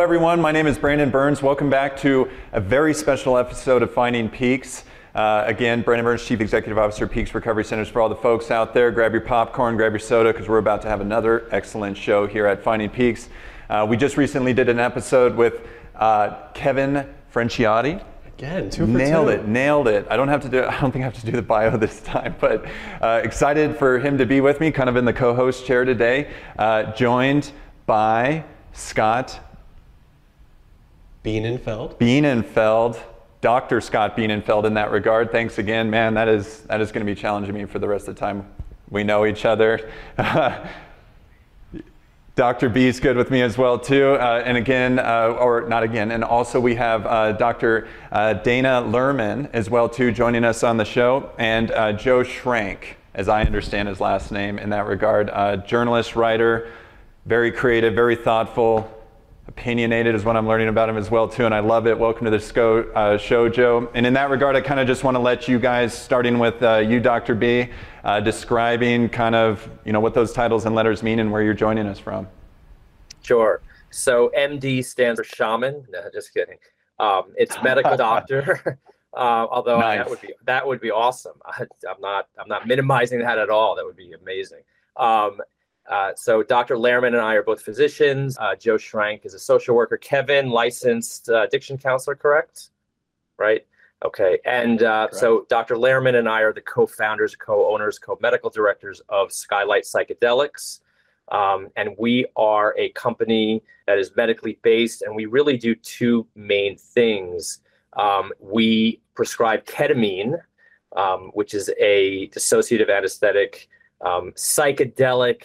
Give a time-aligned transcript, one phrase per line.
[0.00, 0.40] Hello, everyone.
[0.40, 1.42] My name is Brandon Burns.
[1.42, 4.84] Welcome back to a very special episode of Finding Peaks.
[5.14, 7.90] Uh, again, Brandon Burns, Chief Executive Officer, Peaks Recovery Centers.
[7.90, 10.80] For all the folks out there, grab your popcorn, grab your soda, because we're about
[10.80, 13.28] to have another excellent show here at Finding Peaks.
[13.68, 18.02] Uh, we just recently did an episode with uh, Kevin Frenciotti.
[18.26, 19.32] Again, two for nailed two.
[19.34, 20.06] it, nailed it.
[20.08, 20.64] I don't have to do.
[20.64, 22.64] I don't think I have to do the bio this time, but
[23.02, 26.30] uh, excited for him to be with me, kind of in the co-host chair today,
[26.58, 27.52] uh, joined
[27.84, 29.38] by Scott
[31.22, 31.98] Bienenfeld.
[31.98, 32.98] Bienenfeld,
[33.42, 33.82] Dr.
[33.82, 35.30] Scott Bienenfeld in that regard.
[35.30, 36.14] Thanks again, man.
[36.14, 38.46] That is that is going to be challenging me for the rest of the time
[38.88, 39.90] we know each other.
[42.36, 42.70] Dr.
[42.70, 46.10] B is good with me as well too, uh, and again, uh, or not again,
[46.10, 47.86] and also we have uh, Dr.
[48.10, 52.94] Uh, Dana Lerman as well too joining us on the show, and uh, Joe Schrank,
[53.12, 56.72] as I understand his last name in that regard, uh, journalist, writer,
[57.26, 58.90] very creative, very thoughtful,
[59.50, 61.98] opinionated is what I'm learning about him as well too, and I love it.
[61.98, 63.90] Welcome to the SCO, uh, show, Joe.
[63.94, 66.62] And in that regard, I kind of just want to let you guys, starting with
[66.62, 67.34] uh, you, Dr.
[67.34, 67.68] B,
[68.04, 71.52] uh, describing kind of you know what those titles and letters mean and where you're
[71.52, 72.28] joining us from.
[73.22, 73.60] Sure.
[73.90, 75.84] So MD stands for shaman.
[75.90, 76.58] No, just kidding.
[77.00, 78.78] Um, it's medical doctor.
[79.12, 79.98] Uh, although Nice.
[79.98, 81.32] that would be that would be awesome.
[81.44, 83.74] I, I'm not I'm not minimizing that at all.
[83.74, 84.60] That would be amazing.
[84.96, 85.40] Um,
[85.90, 86.76] uh, so Dr.
[86.76, 88.38] Lerman and I are both physicians.
[88.38, 89.96] Uh, Joe Schrank is a social worker.
[89.96, 92.70] Kevin, licensed uh, addiction counselor, correct?
[93.38, 93.66] Right.
[94.04, 94.38] Okay.
[94.44, 95.74] And uh, so Dr.
[95.74, 100.80] Lerman and I are the co-founders, co-owners, co-medical directors of Skylight Psychedelics.
[101.32, 106.26] Um, and we are a company that is medically based, and we really do two
[106.34, 107.60] main things.
[107.96, 110.40] Um, we prescribe ketamine,
[110.96, 113.68] um, which is a dissociative anesthetic,
[114.00, 115.42] um, psychedelic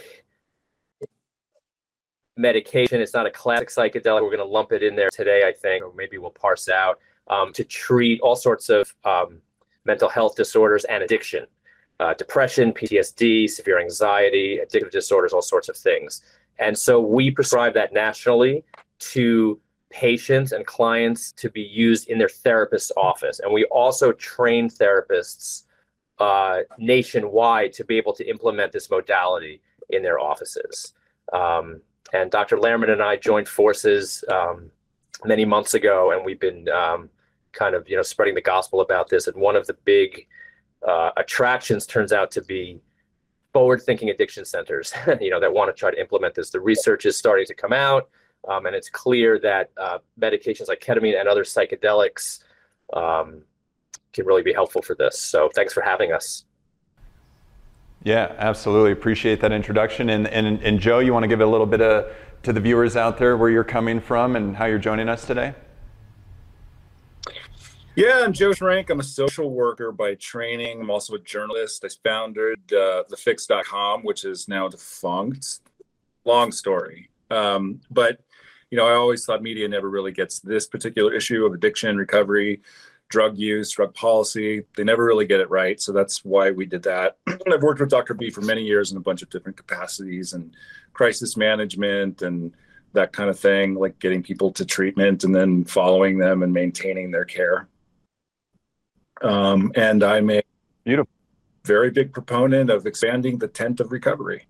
[2.37, 3.01] medication.
[3.01, 4.21] It's not a classic psychedelic.
[4.21, 6.99] We're going to lump it in there today, I think, or maybe we'll parse out
[7.27, 9.41] um, to treat all sorts of um,
[9.85, 11.45] mental health disorders and addiction
[11.99, 16.21] uh, depression, PTSD, severe anxiety, addictive disorders, all sorts of things.
[16.59, 18.63] And so we prescribe that nationally
[18.99, 19.59] to
[19.89, 23.39] patients and clients to be used in their therapist's office.
[23.39, 25.63] And we also train therapists
[26.19, 30.93] uh, nationwide to be able to implement this modality in their offices.
[31.33, 31.81] Um,
[32.13, 32.57] and Dr.
[32.57, 34.71] Lerman and I joined forces um,
[35.23, 37.09] many months ago, and we've been um,
[37.51, 39.27] kind of you know spreading the gospel about this.
[39.27, 40.27] And one of the big
[40.87, 42.79] uh, attractions turns out to be
[43.53, 46.49] forward-thinking addiction centers, you know, that want to try to implement this.
[46.49, 48.09] The research is starting to come out,
[48.49, 52.39] um, and it's clear that uh, medications like ketamine and other psychedelics
[52.93, 53.43] um,
[54.13, 55.19] can really be helpful for this.
[55.19, 56.45] So, thanks for having us.
[58.05, 58.91] Yeah, absolutely.
[58.91, 60.09] Appreciate that introduction.
[60.09, 62.05] And, and, and Joe, you want to give a little bit of,
[62.43, 65.55] to the viewers out there where you're coming from and how you're joining us today?
[67.95, 68.91] Yeah, I'm Joe Schrank.
[68.91, 70.81] I'm a social worker by training.
[70.81, 71.83] I'm also a journalist.
[71.83, 75.61] I founded uh, thefix.com, which is now defunct.
[76.25, 77.09] Long story.
[77.31, 78.19] Um, but,
[78.69, 82.61] you know, I always thought media never really gets this particular issue of addiction, recovery,
[83.09, 84.63] drug use, drug policy.
[84.75, 85.79] They never really get it right.
[85.79, 87.17] So that's why we did that.
[87.27, 88.13] I've worked with Dr.
[88.13, 90.53] B for many years in a bunch of different capacities and
[90.93, 92.53] crisis management and
[92.93, 97.11] that kind of thing, like getting people to treatment and then following them and maintaining
[97.11, 97.67] their care.
[99.21, 100.41] Um, and I'm a
[100.83, 101.11] Beautiful.
[101.63, 104.47] very big proponent of expanding the tent of recovery.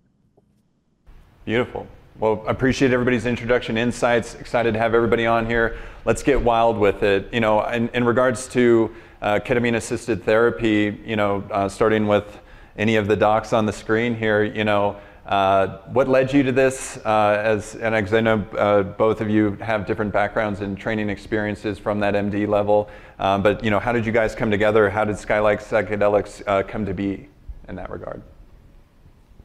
[1.44, 1.86] Beautiful.
[2.18, 4.36] Well, I appreciate everybody's introduction, insights.
[4.36, 5.76] Excited to have everybody on here.
[6.06, 7.28] Let's get wild with it.
[7.30, 8.90] You know, in, in regards to
[9.20, 12.40] uh, ketamine-assisted therapy, you know, uh, starting with
[12.78, 16.52] any of the docs on the screen here, you know, uh, what led you to
[16.52, 16.98] this?
[17.04, 21.78] Uh, as and I know uh, both of you have different backgrounds and training experiences
[21.78, 22.88] from that MD level,
[23.18, 24.88] um, but you know, how did you guys come together?
[24.88, 27.28] How did Skylight Psychedelics uh, come to be
[27.68, 28.22] in that regard?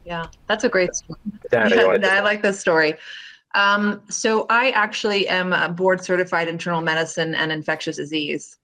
[0.04, 1.18] Yeah, that's a great story.
[1.50, 2.94] Dana, you wanna take I like this story.
[3.54, 8.58] Um, so I actually am a board certified internal medicine and infectious disease.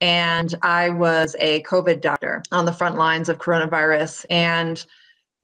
[0.00, 4.26] And I was a COVID doctor on the front lines of coronavirus.
[4.30, 4.84] And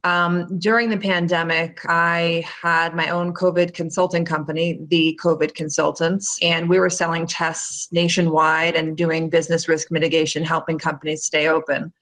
[0.04, 6.68] um, during the pandemic, I had my own COVID consulting company, the COVID Consultants, and
[6.68, 11.92] we were selling tests nationwide and doing business risk mitigation, helping companies stay open.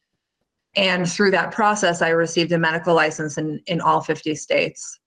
[0.77, 5.01] And through that process, I received a medical license in, in all 50 states.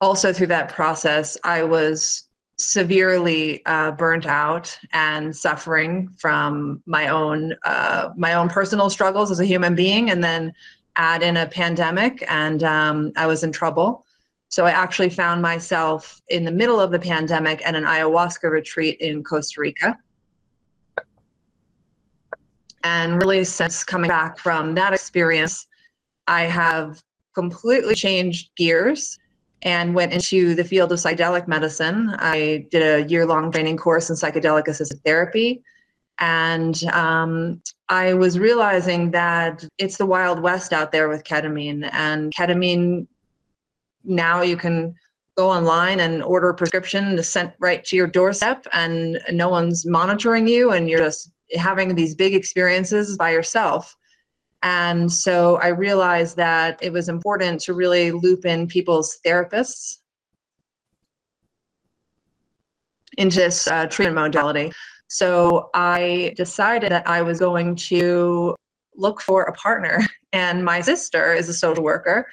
[0.00, 2.24] Also, through that process, I was
[2.56, 9.40] severely uh, burnt out and suffering from my own uh, my own personal struggles as
[9.40, 10.52] a human being, and then
[10.96, 14.04] add in a pandemic, and um, I was in trouble.
[14.48, 18.98] So I actually found myself in the middle of the pandemic at an ayahuasca retreat
[19.00, 19.96] in Costa Rica.
[22.82, 25.66] And really, since coming back from that experience,
[26.26, 27.02] I have
[27.34, 29.18] completely changed gears
[29.62, 32.14] and went into the field of psychedelic medicine.
[32.18, 35.62] I did a year long training course in psychedelic assisted therapy.
[36.18, 41.88] And um, I was realizing that it's the Wild West out there with ketamine.
[41.92, 43.06] And ketamine,
[44.04, 44.94] now you can
[45.36, 50.46] go online and order a prescription sent right to your doorstep, and no one's monitoring
[50.46, 53.96] you, and you're just having these big experiences by yourself.
[54.62, 59.98] And so I realized that it was important to really loop in people's therapists
[63.16, 64.72] into this uh, treatment modality.
[65.08, 68.54] So I decided that I was going to
[68.94, 70.00] look for a partner.
[70.32, 72.24] And my sister is a social worker,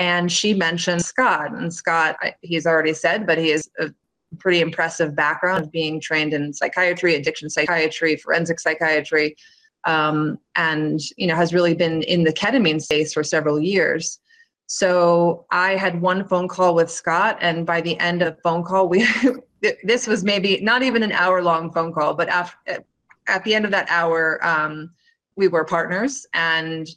[0.00, 1.56] and she mentioned Scott.
[1.56, 3.90] And Scott, he's already said, but he is a
[4.36, 9.36] pretty impressive background of being trained in psychiatry, addiction psychiatry, forensic psychiatry
[9.84, 14.18] um, and you know has really been in the ketamine space for several years.
[14.66, 18.64] So I had one phone call with Scott, and by the end of the phone
[18.64, 19.06] call, we
[19.84, 22.84] this was maybe not even an hour long phone call, but after,
[23.26, 24.90] at the end of that hour, um,
[25.36, 26.88] we were partners and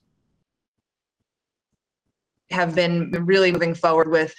[2.49, 4.33] have been really moving forward with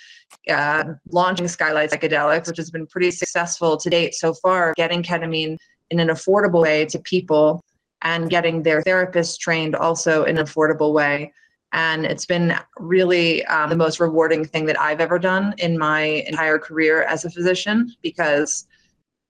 [0.49, 5.57] uh, launching Skylight Psychedelics, which has been pretty successful to date so far, getting ketamine
[5.91, 7.63] in an affordable way to people
[8.03, 11.33] and getting their therapists trained also in an affordable way.
[11.73, 16.03] And it's been really um, the most rewarding thing that I've ever done in my
[16.27, 18.67] entire career as a physician because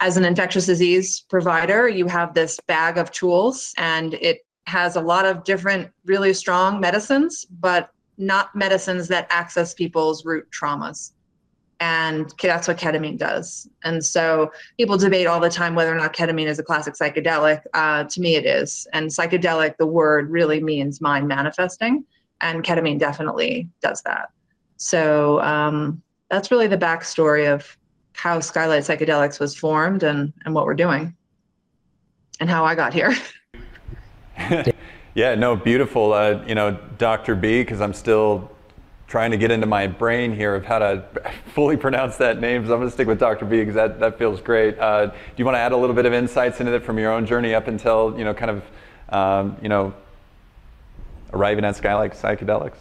[0.00, 5.00] as an infectious disease provider, you have this bag of tools and it has a
[5.00, 11.12] lot of different, really strong medicines, but not medicines that access people's root traumas
[11.80, 13.68] and that's what ketamine does.
[13.84, 17.62] And so people debate all the time whether or not ketamine is a classic psychedelic.
[17.72, 18.86] Uh, to me, it is.
[18.92, 22.04] And psychedelic, the word really means mind manifesting,
[22.40, 24.30] and ketamine definitely does that.
[24.76, 27.76] So um, that's really the backstory of
[28.14, 31.14] how Skylight Psychedelics was formed and, and what we're doing
[32.40, 33.14] and how I got here.
[35.18, 36.12] yeah, no, beautiful.
[36.12, 37.34] Uh, you know, Dr.
[37.34, 38.52] B, because I'm still
[39.08, 41.04] trying to get into my brain here of how to
[41.54, 42.64] fully pronounce that name.
[42.64, 43.44] So I'm going to stick with Dr.
[43.44, 44.78] B because that, that feels great.
[44.78, 47.10] Uh, do you want to add a little bit of insights into that from your
[47.10, 48.62] own journey up until, you know, kind of,
[49.08, 49.92] um, you know,
[51.32, 52.78] arriving at Skylight Psychedelics?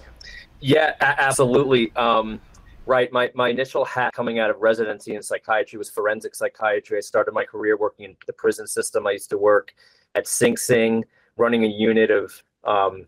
[0.60, 1.92] Yeah, a- absolutely.
[1.96, 2.40] Um,
[2.86, 3.12] right.
[3.12, 7.00] My, my initial hat coming out of residency in psychiatry was forensic psychiatry.
[7.00, 9.08] I started my career working in the prison system.
[9.08, 9.74] I used to work
[10.14, 11.04] at Sing Sing,
[11.38, 13.08] running a unit of um,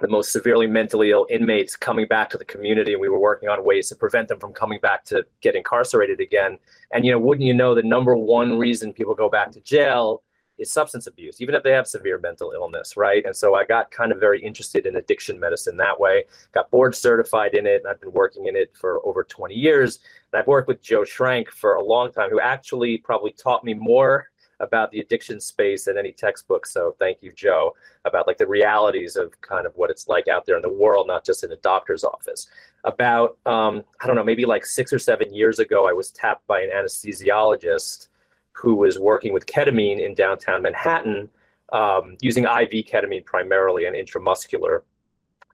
[0.00, 2.92] the most severely mentally ill inmates coming back to the community.
[2.92, 6.20] And we were working on ways to prevent them from coming back to get incarcerated
[6.20, 6.58] again.
[6.92, 10.22] And you know wouldn't you know the number one reason people go back to jail
[10.56, 13.24] is substance abuse even if they have severe mental illness right?
[13.24, 16.94] And so i got kind of very interested in addiction medicine that way got board
[16.94, 19.98] certified in it and i've been working in it for over 20 years.
[20.32, 23.74] And i've worked with joe schrank for a long time who actually probably taught me
[23.74, 24.30] more
[24.64, 26.66] about the addiction space than any textbook.
[26.66, 30.44] So thank you, Joe, about like the realities of kind of what it's like out
[30.44, 32.48] there in the world, not just in a doctor's office.
[32.82, 36.46] About um, I don't know, maybe like six or seven years ago, I was tapped
[36.46, 38.08] by an anesthesiologist
[38.52, 41.28] who was working with ketamine in downtown Manhattan,
[41.72, 44.82] um, using IV ketamine primarily and intramuscular.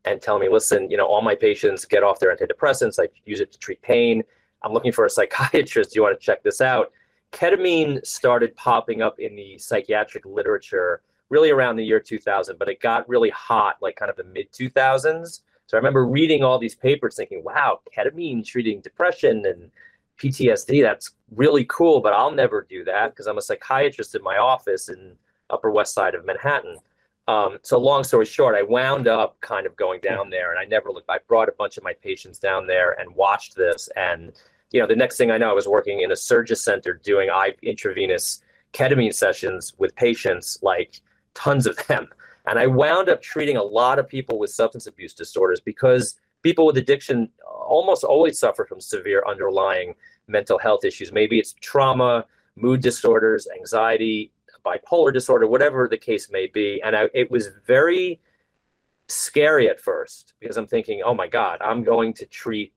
[0.06, 2.98] And telling me, listen, you know, all my patients get off their antidepressants.
[2.98, 4.22] I use it to treat pain.
[4.62, 5.92] I'm looking for a psychiatrist.
[5.92, 6.92] Do you want to check this out?
[7.32, 12.80] Ketamine started popping up in the psychiatric literature really around the year 2000, but it
[12.80, 15.40] got really hot like kind of the mid 2000s.
[15.66, 19.70] So I remember reading all these papers thinking, wow, ketamine treating depression and
[20.20, 24.36] PTSD, that's really cool, but I'll never do that because I'm a psychiatrist in my
[24.36, 25.12] office in
[25.48, 26.76] Upper West Side of Manhattan.
[27.28, 30.64] Um, so long story short, I wound up kind of going down there and I
[30.64, 34.32] never looked, I brought a bunch of my patients down there and watched this and
[34.72, 37.28] you know, the next thing I know, I was working in a Surgis center doing
[37.28, 41.00] IV intravenous ketamine sessions with patients, like
[41.34, 42.08] tons of them.
[42.46, 46.66] And I wound up treating a lot of people with substance abuse disorders because people
[46.66, 49.94] with addiction almost always suffer from severe underlying
[50.26, 51.12] mental health issues.
[51.12, 52.24] Maybe it's trauma,
[52.56, 54.32] mood disorders, anxiety,
[54.64, 56.80] bipolar disorder, whatever the case may be.
[56.82, 58.20] And I, it was very
[59.08, 62.72] scary at first because I'm thinking, oh my God, I'm going to treat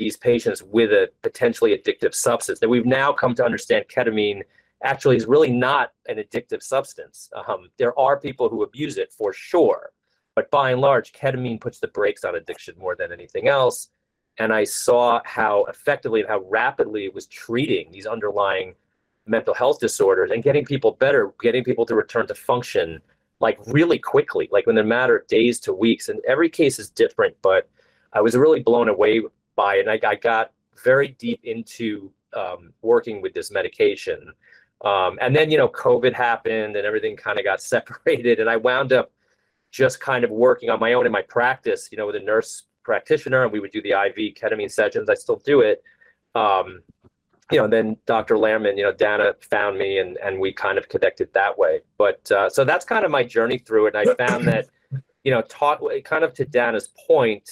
[0.00, 4.42] these patients with a potentially addictive substance that we've now come to understand ketamine
[4.82, 7.28] actually is really not an addictive substance.
[7.46, 9.92] Um, there are people who abuse it for sure,
[10.34, 13.90] but by and large, ketamine puts the brakes on addiction more than anything else.
[14.38, 18.74] and I saw how effectively and how rapidly it was treating these underlying
[19.26, 23.00] mental health disorders and getting people better, getting people to return to function
[23.40, 26.08] like really quickly, like in a matter of days to weeks.
[26.08, 27.68] And every case is different, but
[28.12, 29.22] I was really blown away
[29.60, 29.86] by it.
[29.86, 30.52] And I, I got
[30.82, 34.32] very deep into um, working with this medication.
[34.82, 38.40] Um, and then, you know, COVID happened and everything kind of got separated.
[38.40, 39.12] And I wound up
[39.70, 42.64] just kind of working on my own in my practice, you know, with a nurse
[42.82, 45.10] practitioner, and we would do the IV ketamine sessions.
[45.10, 45.82] I still do it.
[46.34, 46.80] Um,
[47.52, 48.36] you know, and then Dr.
[48.36, 51.80] Lerman, you know, Dana found me and, and we kind of connected that way.
[51.98, 53.94] But uh, so that's kind of my journey through it.
[53.94, 54.68] And I found that,
[55.24, 57.48] you know, taught kind of to Dana's point,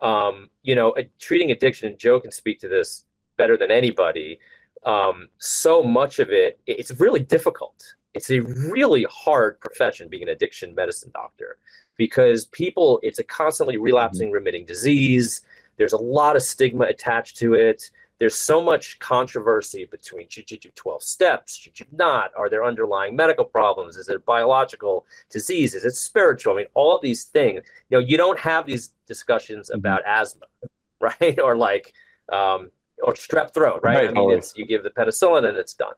[0.00, 3.04] um, you know, treating addiction, and Joe can speak to this
[3.36, 4.38] better than anybody.
[4.84, 7.82] Um, so much of it, it's really difficult.
[8.14, 11.58] It's a really hard profession being an addiction medicine doctor
[11.96, 15.42] because people, it's a constantly relapsing, remitting disease.
[15.76, 20.58] There's a lot of stigma attached to it there's so much controversy between should you
[20.58, 22.30] do 12 steps, should you not?
[22.36, 23.96] Are there underlying medical problems?
[23.96, 25.74] Is it biological disease?
[25.74, 26.54] Is it spiritual?
[26.54, 27.62] I mean, all these things.
[27.90, 29.78] You know, you don't have these discussions mm-hmm.
[29.78, 30.46] about asthma,
[31.00, 31.38] right?
[31.40, 31.92] or like,
[32.32, 32.70] um,
[33.02, 33.96] or strep throat, right?
[33.96, 35.94] right I mean, it's you give the penicillin and it's done.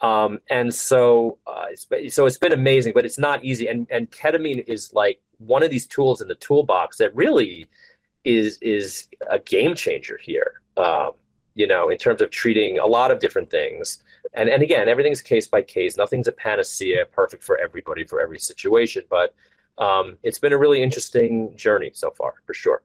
[0.00, 3.68] Um, and so, uh, it's, so it's been amazing, but it's not easy.
[3.68, 7.66] And and ketamine is like one of these tools in the toolbox that really
[8.24, 10.60] is is a game changer here.
[10.76, 11.12] Um,
[11.54, 14.02] you know, in terms of treating a lot of different things.
[14.34, 15.96] And and again, everything's case by case.
[15.96, 19.02] Nothing's a panacea, perfect for everybody for every situation.
[19.10, 19.34] But
[19.78, 22.82] um, it's been a really interesting journey so far, for sure.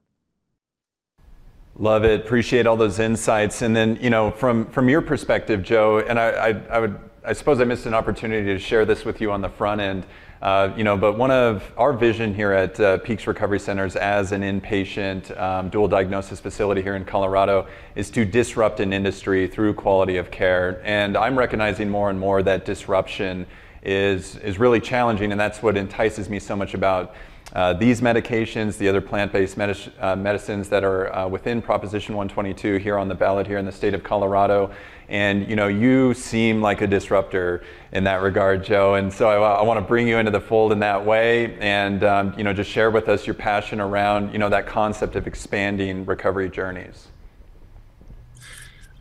[1.78, 2.20] Love it.
[2.20, 3.60] Appreciate all those insights.
[3.60, 7.34] And then, you know, from from your perspective, Joe, and I, I, I would, I
[7.34, 10.06] suppose I missed an opportunity to share this with you on the front end.
[10.42, 14.32] Uh, you know, but one of our vision here at uh, Peaks Recovery Centers as
[14.32, 19.72] an inpatient um, dual diagnosis facility here in Colorado is to disrupt an industry through
[19.72, 20.82] quality of care.
[20.84, 23.46] And I'm recognizing more and more that disruption
[23.82, 27.14] is, is really challenging, and that's what entices me so much about
[27.52, 29.56] uh, these medications, the other plant-based
[30.00, 33.72] uh, medicines that are uh, within Proposition 122 here on the ballot here in the
[33.72, 34.72] state of Colorado.
[35.08, 37.62] And you know, you seem like a disruptor
[37.92, 38.94] in that regard, Joe.
[38.94, 42.02] And so I, I want to bring you into the fold in that way, and
[42.02, 45.28] um, you know, just share with us your passion around you know that concept of
[45.28, 47.06] expanding recovery journeys.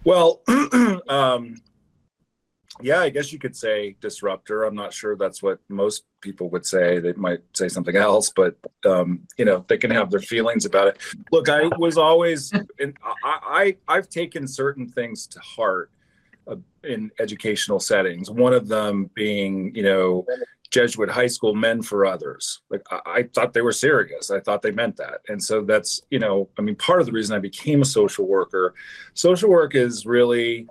[0.03, 0.41] Well,
[1.09, 1.55] um,
[2.81, 4.63] yeah, I guess you could say disruptor.
[4.63, 6.99] I'm not sure that's what most people would say.
[6.99, 10.87] They might say something else, but um, you know, they can have their feelings about
[10.87, 10.97] it.
[11.31, 15.89] Look, I was always, and I, I I've taken certain things to heart
[16.47, 18.29] uh, in educational settings.
[18.29, 20.25] One of them being, you know,
[20.75, 22.61] Jesuit high school men for others.
[22.69, 24.29] Like I, thought they were serious.
[24.29, 25.21] I thought they meant that.
[25.29, 28.27] And so that's, you know, I mean, part of the reason I became a social
[28.27, 28.73] worker,
[29.13, 30.67] social work is really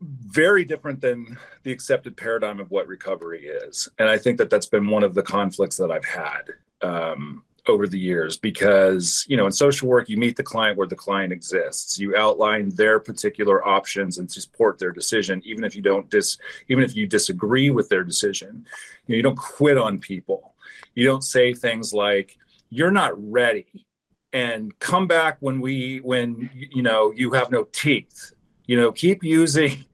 [0.00, 3.88] very different than the accepted paradigm of what recovery is.
[3.98, 6.42] And I think that that's been one of the conflicts that I've had
[6.80, 10.86] um, over the years because, you know, in social work, you meet the client where
[10.86, 11.98] the client exists.
[11.98, 16.38] You outline their particular options and support their decision, even if you don't dis,
[16.68, 18.66] even if you disagree with their decision.
[19.06, 20.54] You, know, you don't quit on people.
[20.94, 22.38] You don't say things like,
[22.70, 23.86] you're not ready
[24.32, 28.32] and come back when we when you know you have no teeth
[28.66, 29.84] you know keep using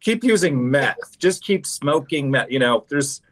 [0.00, 1.18] keep using meth.
[1.18, 2.50] Just keep smoking meth.
[2.50, 3.22] You know, there's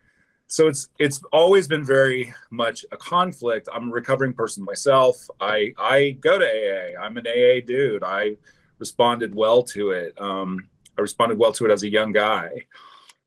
[0.47, 3.69] so it's it's always been very much a conflict.
[3.73, 5.29] I'm a recovering person myself.
[5.41, 7.01] I I go to AA.
[7.01, 8.03] I'm an AA dude.
[8.03, 8.37] I
[8.79, 10.19] responded well to it.
[10.21, 12.67] Um, I responded well to it as a young guy.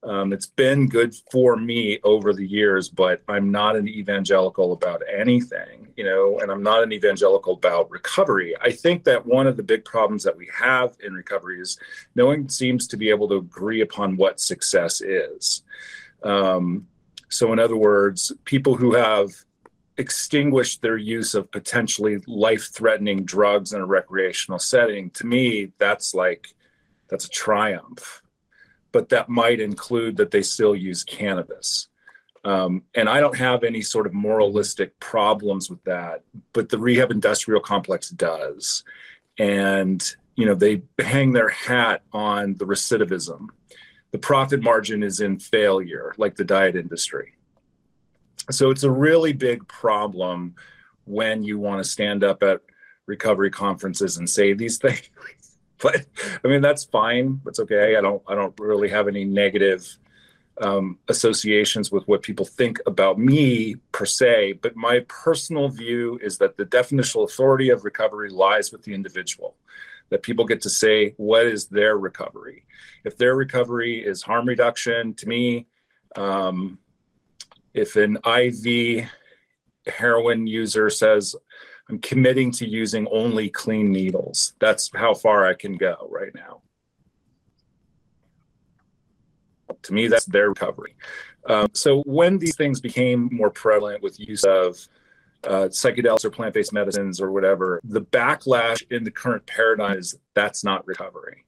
[0.03, 5.03] Um, it's been good for me over the years, but I'm not an evangelical about
[5.11, 8.55] anything, you know, and I'm not an evangelical about recovery.
[8.59, 11.77] I think that one of the big problems that we have in recovery is
[12.15, 15.61] no one seems to be able to agree upon what success is.
[16.23, 16.87] Um,
[17.29, 19.29] so, in other words, people who have
[19.97, 26.15] extinguished their use of potentially life threatening drugs in a recreational setting, to me, that's
[26.15, 26.47] like,
[27.07, 28.21] that's a triumph
[28.91, 31.87] but that might include that they still use cannabis.
[32.43, 37.11] Um, and I don't have any sort of moralistic problems with that, but the rehab
[37.11, 38.83] industrial complex does.
[39.37, 40.03] And,
[40.35, 43.47] you know, they hang their hat on the recidivism.
[44.11, 47.33] The profit margin is in failure, like the diet industry.
[48.49, 50.55] So it's a really big problem
[51.05, 52.61] when you want to stand up at
[53.05, 55.09] recovery conferences and say these things
[55.83, 56.05] but
[56.43, 57.41] I mean that's fine.
[57.47, 57.95] It's okay.
[57.95, 59.87] I don't I don't really have any negative
[60.61, 66.37] um, associations with what people think about me per se, but my personal view is
[66.37, 69.55] that the definitional authority of recovery lies with the individual.
[70.09, 72.65] That people get to say what is their recovery.
[73.05, 75.67] If their recovery is harm reduction, to me,
[76.17, 76.77] um,
[77.73, 79.09] if an IV
[79.87, 81.33] heroin user says,
[81.91, 86.61] I'm committing to using only clean needles, that's how far I can go right now.
[89.83, 90.95] To me, that's their recovery.
[91.47, 94.77] Um, so when these things became more prevalent with use of
[95.43, 100.63] uh, psychedelics or plant-based medicines or whatever, the backlash in the current paradigm is that's
[100.63, 101.43] not recovery.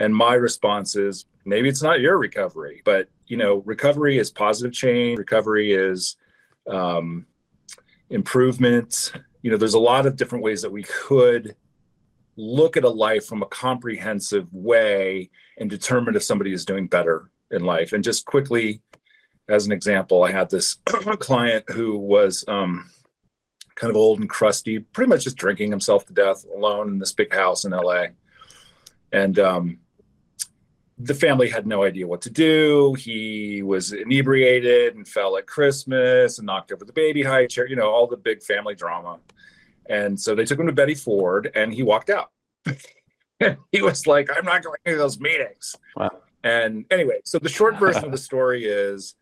[0.00, 4.74] And my response is maybe it's not your recovery, but you know, recovery is positive
[4.74, 5.18] change.
[5.18, 6.16] Recovery is
[6.68, 7.24] um,
[8.10, 9.12] improvement.
[9.42, 11.56] You know, there's a lot of different ways that we could
[12.36, 17.30] look at a life from a comprehensive way and determine if somebody is doing better
[17.50, 17.92] in life.
[17.92, 18.80] And just quickly,
[19.48, 20.74] as an example, I had this
[21.18, 22.90] client who was um,
[23.74, 27.12] kind of old and crusty, pretty much just drinking himself to death alone in this
[27.12, 28.06] big house in LA.
[29.12, 29.78] And um,
[31.04, 32.94] the family had no idea what to do.
[32.94, 37.76] He was inebriated and fell at Christmas and knocked over the baby high chair, you
[37.76, 39.18] know, all the big family drama.
[39.88, 42.30] And so they took him to Betty Ford and he walked out.
[43.72, 45.74] he was like, I'm not going to those meetings.
[45.96, 46.10] Wow.
[46.44, 49.14] And anyway, so the short version of the story is,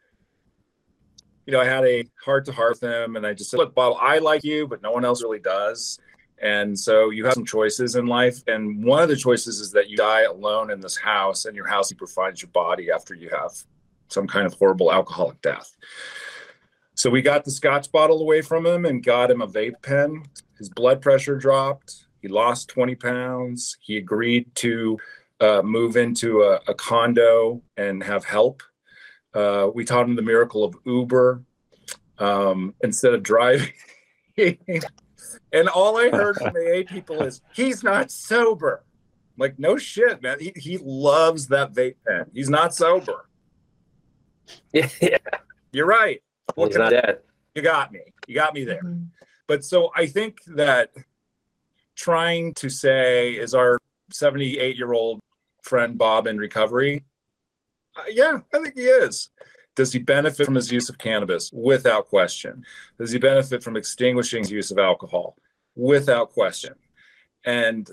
[1.46, 3.74] you know, I had a heart to heart with him, and I just said, "Look,
[3.74, 5.98] Bob, I like you, but no one else really does."
[6.40, 9.90] And so you have some choices in life, and one of the choices is that
[9.90, 13.52] you die alone in this house, and your housekeeper finds your body after you have
[14.08, 15.76] some kind of horrible alcoholic death.
[16.94, 20.24] So we got the scotch bottle away from him and got him a vape pen.
[20.58, 22.06] His blood pressure dropped.
[22.20, 23.76] He lost 20 pounds.
[23.80, 24.98] He agreed to
[25.40, 28.62] uh, move into a, a, condo and have help.
[29.32, 31.42] Uh, we taught him the miracle of Uber
[32.18, 33.72] um, instead of driving.
[35.52, 38.84] and all I heard from the AA people is, he's not sober.
[39.36, 40.38] like, no shit, man.
[40.40, 42.26] He, he loves that vape pen.
[42.32, 43.26] He's not sober.
[44.72, 45.18] Yeah.
[45.72, 46.20] You're right.
[46.56, 47.20] He's not dead.
[47.54, 48.00] You got me.
[48.26, 48.82] You got me there.
[48.82, 49.04] Mm-hmm.
[49.46, 50.90] But so I think that
[51.94, 53.78] trying to say, is our
[54.12, 55.20] 78 year old
[55.62, 57.04] friend Bob in recovery?
[57.96, 59.30] Uh, yeah, I think he is.
[59.76, 61.50] Does he benefit from his use of cannabis?
[61.52, 62.64] Without question.
[62.98, 65.36] Does he benefit from extinguishing his use of alcohol?
[65.76, 66.74] Without question.
[67.44, 67.88] And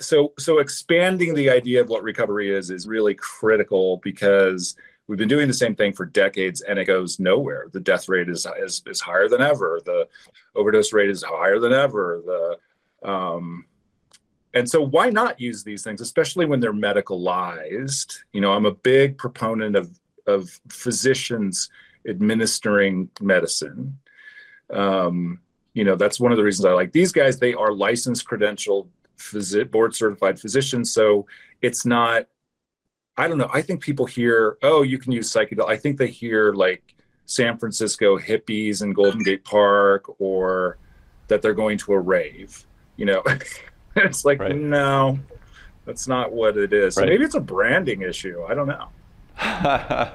[0.00, 5.28] so, so expanding the idea of what recovery is is really critical because we've been
[5.28, 7.68] doing the same thing for decades and it goes nowhere.
[7.72, 9.80] The death rate is is, is higher than ever.
[9.84, 10.08] The
[10.54, 12.22] overdose rate is higher than ever.
[12.24, 13.64] The um,
[14.54, 18.74] and so why not use these things especially when they're medicalized you know i'm a
[18.74, 19.90] big proponent of
[20.28, 21.68] of physicians
[22.08, 23.98] administering medicine
[24.72, 25.40] um,
[25.74, 28.88] you know that's one of the reasons i like these guys they are licensed credentialed
[29.18, 31.26] phys- board certified physicians so
[31.62, 32.26] it's not
[33.16, 36.08] i don't know i think people hear oh you can use psychedelic i think they
[36.08, 36.94] hear like
[37.26, 40.78] san francisco hippies and golden gate park or
[41.28, 43.22] that they're going to a rave you know
[44.04, 44.56] it's like, right.
[44.56, 45.18] no,
[45.84, 46.94] that's not what it is.
[46.94, 48.44] So maybe it's a branding issue.
[48.44, 48.88] I don't know.
[49.40, 50.10] yeah,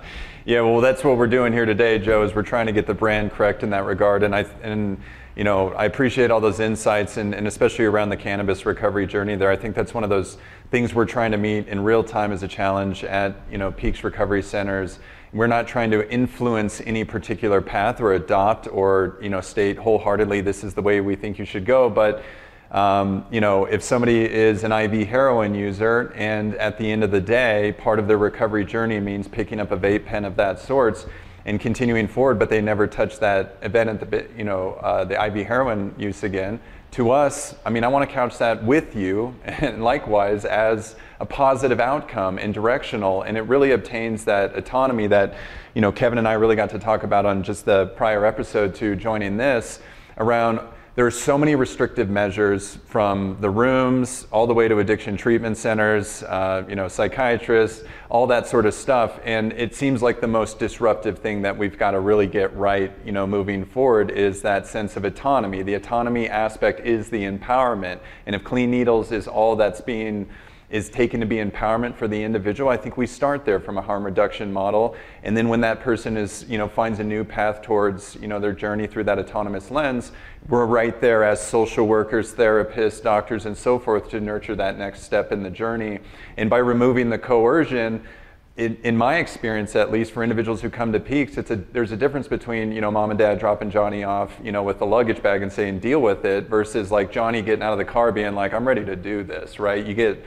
[0.46, 2.24] well, that's what we're doing here today, Joe.
[2.24, 5.00] Is we're trying to get the brand correct in that regard, and I and
[5.38, 9.38] you know I appreciate all those insights, and, and especially around the cannabis recovery journey.
[9.38, 10.38] There, I think that's one of those
[10.72, 14.04] things we're trying to meet in real time as a challenge at you know Peaks
[14.04, 15.00] Recovery Centers.
[15.32, 20.42] We're not trying to influence any particular path or adopt or you know state wholeheartedly
[20.42, 22.26] this is the way we think you should go, but
[22.74, 27.12] um, you know, if somebody is an IV heroin user and at the end of
[27.12, 30.60] the day, part of their recovery journey means picking up a vape pen of that
[30.60, 31.06] sorts
[31.46, 35.04] and continuing forward, but they never touch that event at the, bit you know, uh,
[35.04, 36.60] the IV heroin use again.
[36.92, 41.26] To us, I mean, I want to couch that with you and likewise as a
[41.28, 45.36] positive outcome and directional, and it really obtains that autonomy that,
[45.76, 48.74] you know, Kevin and I really got to talk about on just the prior episode
[48.76, 49.80] to joining this
[50.18, 50.60] around
[50.96, 55.58] there are so many restrictive measures from the rooms all the way to addiction treatment
[55.58, 59.20] centers, uh, you know, psychiatrists, all that sort of stuff.
[59.24, 62.92] And it seems like the most disruptive thing that we've got to really get right,
[63.04, 65.64] you know, moving forward is that sense of autonomy.
[65.64, 68.00] The autonomy aspect is the empowerment.
[68.28, 70.30] And if clean needles is all that's being
[70.74, 72.68] is taken to be empowerment for the individual.
[72.68, 76.18] I think we start there from a harm reduction model, and then when that person
[76.18, 79.70] is, you know, finds a new path towards, you know, their journey through that autonomous
[79.70, 80.12] lens,
[80.50, 85.04] we're right there as social workers, therapists, doctors, and so forth to nurture that next
[85.04, 86.00] step in the journey.
[86.38, 88.04] And by removing the coercion,
[88.56, 91.92] in, in my experience, at least for individuals who come to Peaks, it's a, there's
[91.92, 94.86] a difference between you know mom and dad dropping Johnny off, you know, with the
[94.86, 98.12] luggage bag and saying deal with it, versus like Johnny getting out of the car
[98.12, 99.84] being like I'm ready to do this, right?
[99.84, 100.24] You get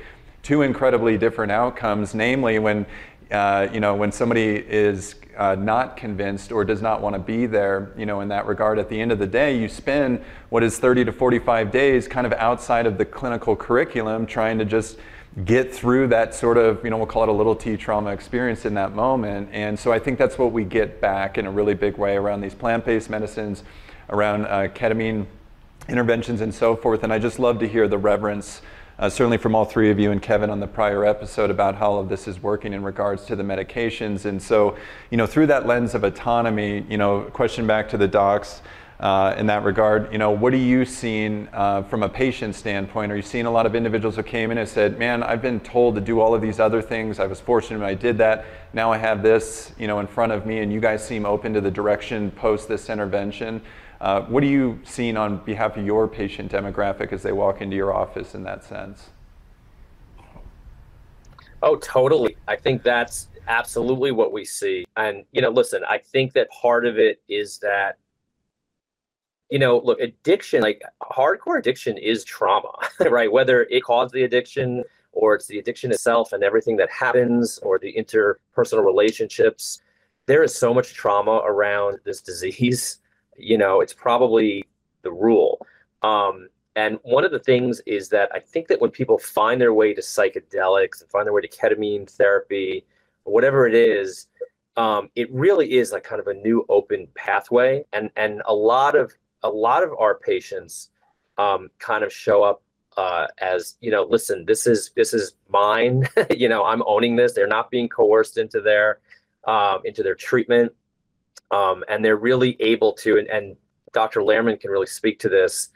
[0.47, 2.87] two incredibly different outcomes, namely when
[3.33, 7.47] uh, you know when somebody is uh, not convinced or does not want to be
[7.47, 8.79] there, you know, in that regard.
[8.79, 12.29] At the end of the day, you spend what is 30 to 45 days kind
[12.29, 14.99] of outside of the clinical curriculum trying to just
[15.45, 18.65] get through that sort of, you know, we'll call it a little T trauma experience
[18.67, 19.49] in that moment.
[19.51, 22.41] And so I think that's what we get back in a really big way around
[22.41, 23.65] these plant based medicines,
[24.11, 25.27] around uh, ketamine
[25.89, 27.03] interventions and so forth.
[27.03, 28.63] And I just love to hear the reverence.
[28.99, 31.93] Uh, certainly from all three of you and Kevin on the prior episode about how
[31.93, 34.25] all of this is working in regards to the medications.
[34.25, 34.75] And so,
[35.11, 38.63] you know, through that lens of autonomy, you know, question back to the docs,
[39.01, 40.11] uh, in that regard.
[40.11, 43.13] You know, what are you seeing uh, from a patient standpoint?
[43.13, 45.61] Are you seeing a lot of individuals who came in and said, "Man, I've been
[45.61, 47.21] told to do all of these other things.
[47.21, 48.47] I was fortunate I did that.
[48.73, 51.53] Now I have this, you know, in front of me, and you guys seem open
[51.55, 53.61] to the direction post this intervention."
[54.07, 57.75] Uh, what are you seeing on behalf of your patient demographic as they walk into
[57.75, 59.11] your office in that sense?
[61.61, 62.37] Oh, totally.
[62.47, 64.85] I think that's absolutely what we see.
[64.97, 67.99] And, you know, listen, I think that part of it is that
[69.51, 72.71] you know, look, addiction, like hardcore addiction is trauma,
[73.11, 73.31] right?
[73.31, 77.81] Whether it caused the addiction or it's the addiction itself and everything that happens or
[77.81, 79.83] the interpersonal relationships,
[80.27, 83.01] there is so much trauma around this disease.
[83.39, 84.65] You know, it's probably
[85.03, 85.67] the rule.
[86.03, 89.73] Um, and one of the things is that I think that when people find their
[89.73, 92.85] way to psychedelics and find their way to ketamine therapy,
[93.25, 94.27] or whatever it is,
[94.77, 97.85] um, it really is like kind of a new open pathway.
[97.93, 100.91] And and a lot of a lot of our patients
[101.39, 102.63] um, kind of show up
[102.97, 107.33] uh, as you know listen this is this is mine you know i'm owning this
[107.33, 108.99] they're not being coerced into their
[109.47, 110.73] um, into their treatment
[111.51, 113.57] um, and they're really able to and, and
[113.93, 115.69] dr lerman can really speak to this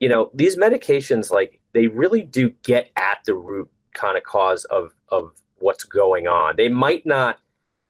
[0.00, 4.64] you know these medications like they really do get at the root kind of cause
[4.66, 7.38] of of what's going on they might not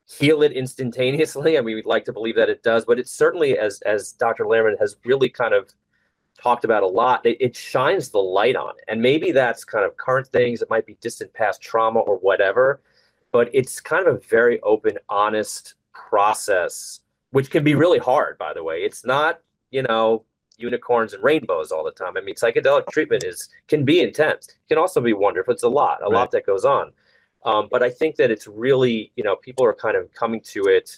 [0.07, 1.57] heal it instantaneously.
[1.57, 4.44] I mean, we'd like to believe that it does, but it's certainly, as as Dr.
[4.44, 5.70] Lerman has really kind of
[6.40, 8.85] talked about a lot, it, it, shines the light on it.
[8.88, 10.62] And maybe that's kind of current things.
[10.62, 12.81] It might be distant past trauma or whatever,
[13.33, 17.00] but it's kind of a very open, honest process,
[17.35, 18.77] which can be really hard, by the way.
[18.85, 19.40] It's not,
[19.73, 20.25] you know,
[20.57, 22.16] unicorns and rainbows all the time.
[22.16, 24.47] I mean, psychedelic treatment is can be intense.
[24.51, 25.53] It can also be wonderful.
[25.53, 26.12] It's a lot, a right.
[26.12, 26.92] lot that goes on.
[27.44, 30.66] Um, but I think that it's really, you know, people are kind of coming to
[30.66, 30.97] it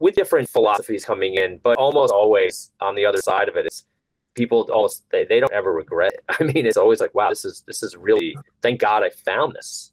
[0.00, 3.84] with different philosophies coming in, but almost always on the other side of it's
[4.34, 6.24] people almost they, they don't ever regret it.
[6.40, 9.54] I mean, it's always like, wow, this is this is really thank God I found
[9.54, 9.92] this.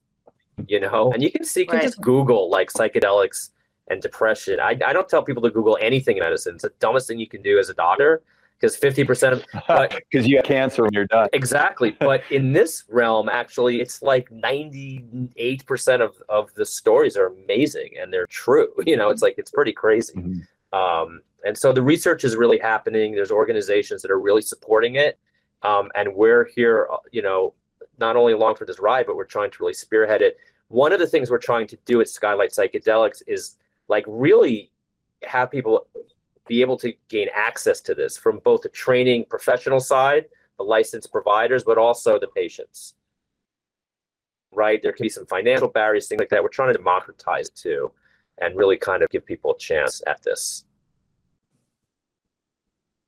[0.68, 1.86] You know, and you can see you can right.
[1.86, 3.50] just Google like psychedelics
[3.90, 4.60] and depression.
[4.60, 6.56] I, I don't tell people to Google anything in medicine.
[6.56, 8.22] It's the dumbest thing you can do as a doctor
[8.62, 13.28] because 50% of because you have cancer when you're done exactly but in this realm
[13.28, 19.10] actually it's like 98% of of the stories are amazing and they're true you know
[19.10, 20.78] it's like it's pretty crazy mm-hmm.
[20.78, 25.18] um, and so the research is really happening there's organizations that are really supporting it
[25.64, 27.54] um, and we're here uh, you know
[28.02, 30.38] not only along for this ride but we're trying to really spearhead it
[30.72, 33.58] one of the things we're trying to do at skylight psychedelics is
[33.90, 34.72] like really
[35.24, 35.86] have people
[36.48, 40.26] be able to gain access to this from both the training professional side,
[40.58, 42.96] the licensed providers, but also the patients.
[44.54, 44.82] Right?
[44.82, 46.42] There can be some financial barriers, things like that.
[46.42, 47.92] We're trying to democratize it too
[48.40, 50.66] and really kind of give people a chance at this.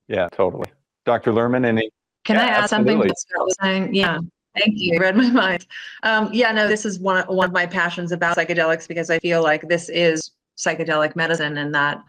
[0.06, 0.70] Yeah, totally.
[1.06, 1.32] Dr.
[1.32, 1.90] Lerman, any?
[2.24, 2.94] Can yeah, I add absolutely.
[2.94, 3.14] something?
[3.16, 3.94] Scott was saying?
[3.94, 4.18] Yeah.
[4.56, 4.98] Thank you.
[5.00, 5.66] read my mind.
[6.02, 9.42] Um, yeah, no, this is one, one of my passions about psychedelics because I feel
[9.42, 12.02] like this is psychedelic medicine and that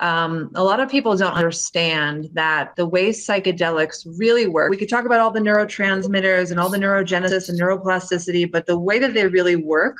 [0.00, 4.88] um, a lot of people don't understand that the way psychedelics really work, we could
[4.88, 9.14] talk about all the neurotransmitters and all the neurogenesis and neuroplasticity, but the way that
[9.14, 9.96] they really work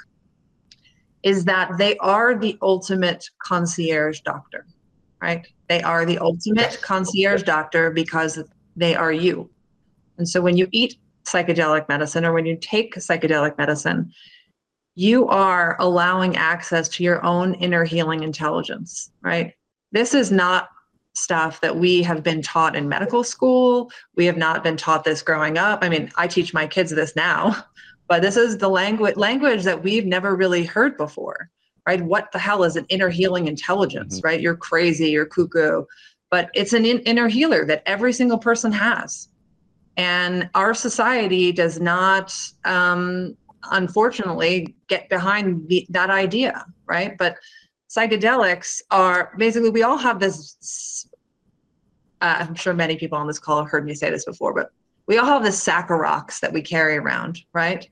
[1.24, 4.66] is that they are the ultimate concierge doctor,
[5.20, 5.46] right?
[5.68, 8.38] They are the ultimate concierge doctor because
[8.76, 9.50] they are you.
[10.18, 10.96] And so when you eat
[11.32, 14.12] psychedelic medicine or when you take psychedelic medicine,
[14.94, 19.54] you are allowing access to your own inner healing intelligence, right?
[19.92, 20.70] This is not
[21.14, 23.90] stuff that we have been taught in medical school.
[24.16, 25.80] We have not been taught this growing up.
[25.82, 27.64] I mean, I teach my kids this now,
[28.08, 31.50] but this is the language language that we've never really heard before.
[31.86, 32.02] Right?
[32.02, 34.18] What the hell is an inner healing intelligence?
[34.18, 34.26] Mm-hmm.
[34.26, 34.40] Right?
[34.40, 35.84] You're crazy, you're cuckoo,
[36.30, 39.28] but it's an in, inner healer that every single person has.
[39.98, 42.32] And our society does not
[42.64, 43.37] um,
[43.72, 47.18] unfortunately get behind the, that idea, right?
[47.18, 47.37] But
[47.90, 51.08] psychedelics are basically we all have this.
[52.20, 54.70] Uh, I'm sure many people on this call have heard me say this before, but
[55.06, 57.88] we all have this sack of rocks that we carry around, right?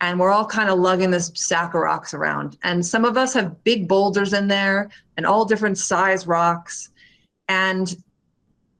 [0.00, 2.56] And we're all kind of lugging this sack of rocks around.
[2.62, 6.90] And some of us have big boulders in there and all different size rocks.
[7.48, 7.96] And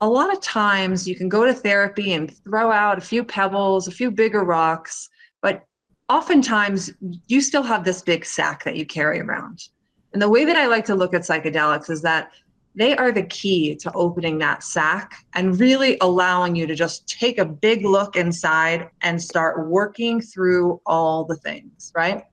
[0.03, 3.87] a lot of times you can go to therapy and throw out a few pebbles,
[3.87, 5.09] a few bigger rocks,
[5.43, 5.65] but
[6.09, 6.91] oftentimes
[7.29, 9.69] you still have this big sack that you carry around.
[10.12, 12.33] And the way that I like to look at psychedelics is that
[12.75, 17.38] they are the key to opening that sack and really allowing you to just take
[17.38, 22.25] a big look inside and start working through all the things, right?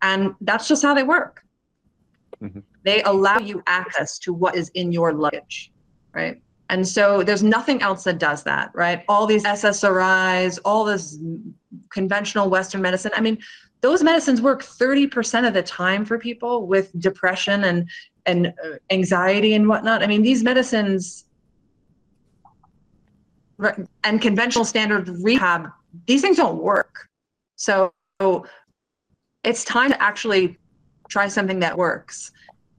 [0.00, 1.44] And that's just how they work.
[2.42, 2.60] Mm-hmm.
[2.82, 5.70] They allow you access to what is in your luggage,
[6.14, 6.40] right?
[6.70, 9.02] And so there's nothing else that does that, right?
[9.08, 11.18] All these SSRIs, all this
[11.90, 13.10] conventional Western medicine.
[13.16, 13.38] I mean,
[13.80, 17.88] those medicines work 30% of the time for people with depression and
[18.26, 20.02] and uh, anxiety and whatnot.
[20.02, 21.24] I mean, these medicines
[24.04, 25.70] and conventional standard rehab,
[26.06, 27.08] these things don't work.
[27.56, 27.92] So
[29.42, 30.56] it's time to actually
[31.08, 32.30] try something that works.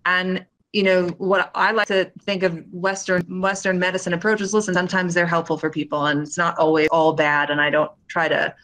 [0.06, 4.54] And you know what I like to think of Western Western medicine approaches.
[4.54, 7.50] Listen, sometimes they're helpful for people, and it's not always all bad.
[7.50, 8.56] And I don't try to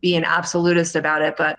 [0.00, 1.58] be an absolutist about it, but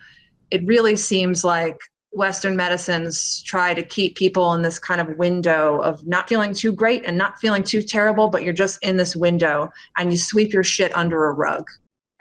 [0.52, 1.78] it really seems like
[2.12, 6.72] Western medicines try to keep people in this kind of window of not feeling too
[6.72, 10.54] great and not feeling too terrible, but you're just in this window and you sweep
[10.54, 11.68] your shit under a rug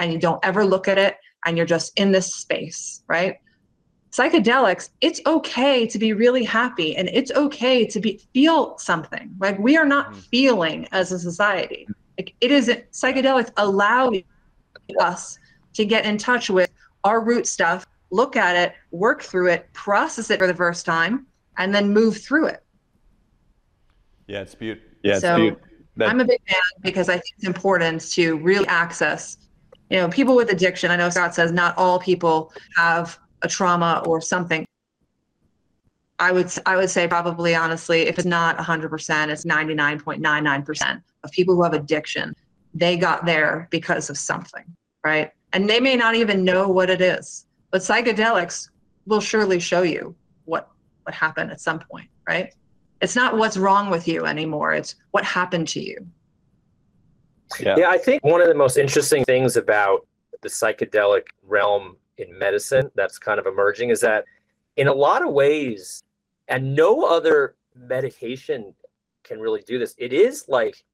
[0.01, 1.17] and you don't ever look at it
[1.47, 3.37] and you're just in this space, right?
[4.15, 9.35] Psychedelics, it's okay to be really happy and it's okay to be feel something.
[9.41, 10.21] Like we are not mm-hmm.
[10.31, 11.89] feeling as a society.
[12.19, 14.13] Like it is psychedelics allow
[15.01, 15.39] us
[15.73, 16.71] to get in touch with
[17.03, 21.27] our root stuff look at it, work through it, process it for the first time,
[21.59, 22.63] and then move through it.
[24.29, 24.89] Yeah, it's beautiful.
[25.03, 25.67] Yeah, so beautiful.
[25.97, 29.39] That- I'm a big fan because I think it's important to really access,
[29.91, 30.93] you know, people with addiction.
[30.93, 34.67] I know Scott says not all people have a trauma or something.
[36.19, 41.55] I would I would say probably honestly, if it's not 100%, it's 99.99% of people
[41.55, 42.35] who have addiction.
[42.73, 44.65] They got there because of something,
[45.05, 45.31] right?
[45.53, 47.47] And they may not even know what it is.
[47.71, 48.71] But psychedelics
[49.07, 50.69] will surely show you what
[51.03, 52.55] what happened at some point, right?
[53.01, 54.73] It's not what's wrong with you anymore.
[54.73, 56.07] It's what happened to you.
[57.61, 57.77] Yeah.
[57.77, 60.07] yeah, I think one of the most interesting things about
[60.41, 64.25] the psychedelic realm in medicine that's kind of emerging is that
[64.77, 66.03] in a lot of ways,
[66.49, 68.75] and no other medication
[69.23, 70.85] can really do this, it is like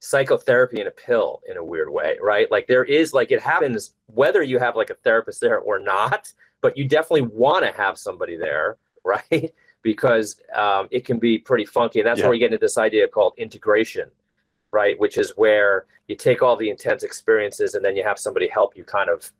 [0.00, 2.50] psychotherapy in a pill in a weird way, right?
[2.50, 6.32] Like there is like it happens whether you have like a therapist there or not,
[6.62, 9.52] but you definitely want to have somebody there, right?
[9.82, 12.26] because um, it can be pretty funky, and that's yeah.
[12.26, 14.10] where we get into this idea called integration,
[14.72, 14.98] right?
[14.98, 18.76] Which is where you take all the intense experiences and then you have somebody help
[18.76, 19.30] you kind of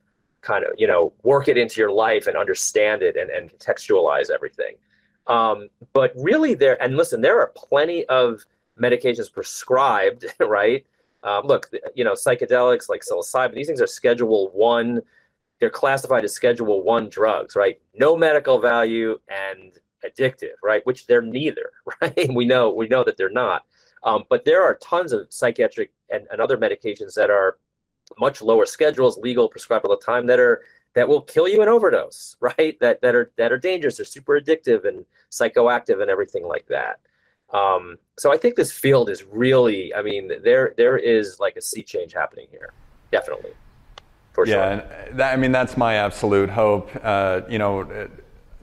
[0.43, 4.31] kind of you know work it into your life and understand it and, and contextualize
[4.31, 4.75] everything
[5.27, 8.45] um, but really there and listen there are plenty of
[8.81, 10.85] medications prescribed, right?
[11.23, 15.03] Um, look, you know, psychedelics like psilocybin, these things are Schedule One.
[15.61, 17.79] They're classified as Schedule One drugs, right?
[17.95, 19.73] No medical value and
[20.05, 20.85] addictive, right?
[20.87, 22.31] Which they're neither, right?
[22.35, 23.65] we know we know that they're not.
[24.03, 27.59] Um, but there are tons of psychiatric and, and other medications that are
[28.19, 30.63] much lower schedules, legal, prescribed all the time, that are
[30.95, 32.79] that will kill you in overdose, right?
[32.81, 33.97] That that are that are dangerous.
[33.97, 37.01] They're super addictive and psychoactive and everything like that.
[37.53, 41.63] Um, so I think this field is really, I mean, there there is like a
[41.63, 42.73] sea change happening here,
[43.11, 43.53] definitely.
[44.33, 45.15] For yeah, sure.
[45.15, 46.91] that, I mean that's my absolute hope.
[47.03, 48.09] Uh, you know,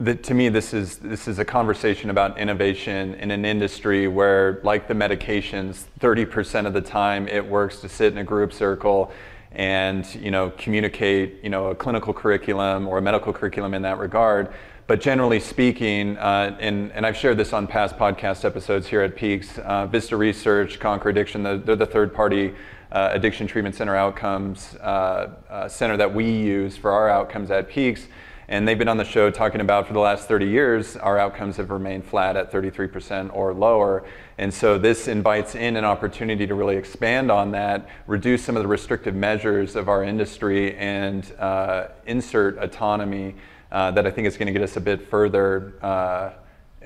[0.00, 4.60] that to me this is this is a conversation about innovation in an industry where,
[4.62, 9.12] like the medications, 30% of the time it works to sit in a group circle
[9.52, 13.98] and you know communicate you know a clinical curriculum or a medical curriculum in that
[13.98, 14.52] regard
[14.88, 19.16] but generally speaking, uh, and, and I've shared this on past podcast episodes here at
[19.16, 22.54] Peaks, uh, Vista Research, Conquer Addiction, the, they're the third party
[22.90, 27.68] uh, addiction treatment center outcomes uh, uh, center that we use for our outcomes at
[27.68, 28.06] Peaks.
[28.50, 31.58] And they've been on the show talking about for the last 30 years, our outcomes
[31.58, 34.04] have remained flat at 33% or lower.
[34.38, 38.62] And so this invites in an opportunity to really expand on that, reduce some of
[38.62, 43.34] the restrictive measures of our industry, and uh, insert autonomy
[43.70, 46.30] uh, that I think is going to get us a bit further uh,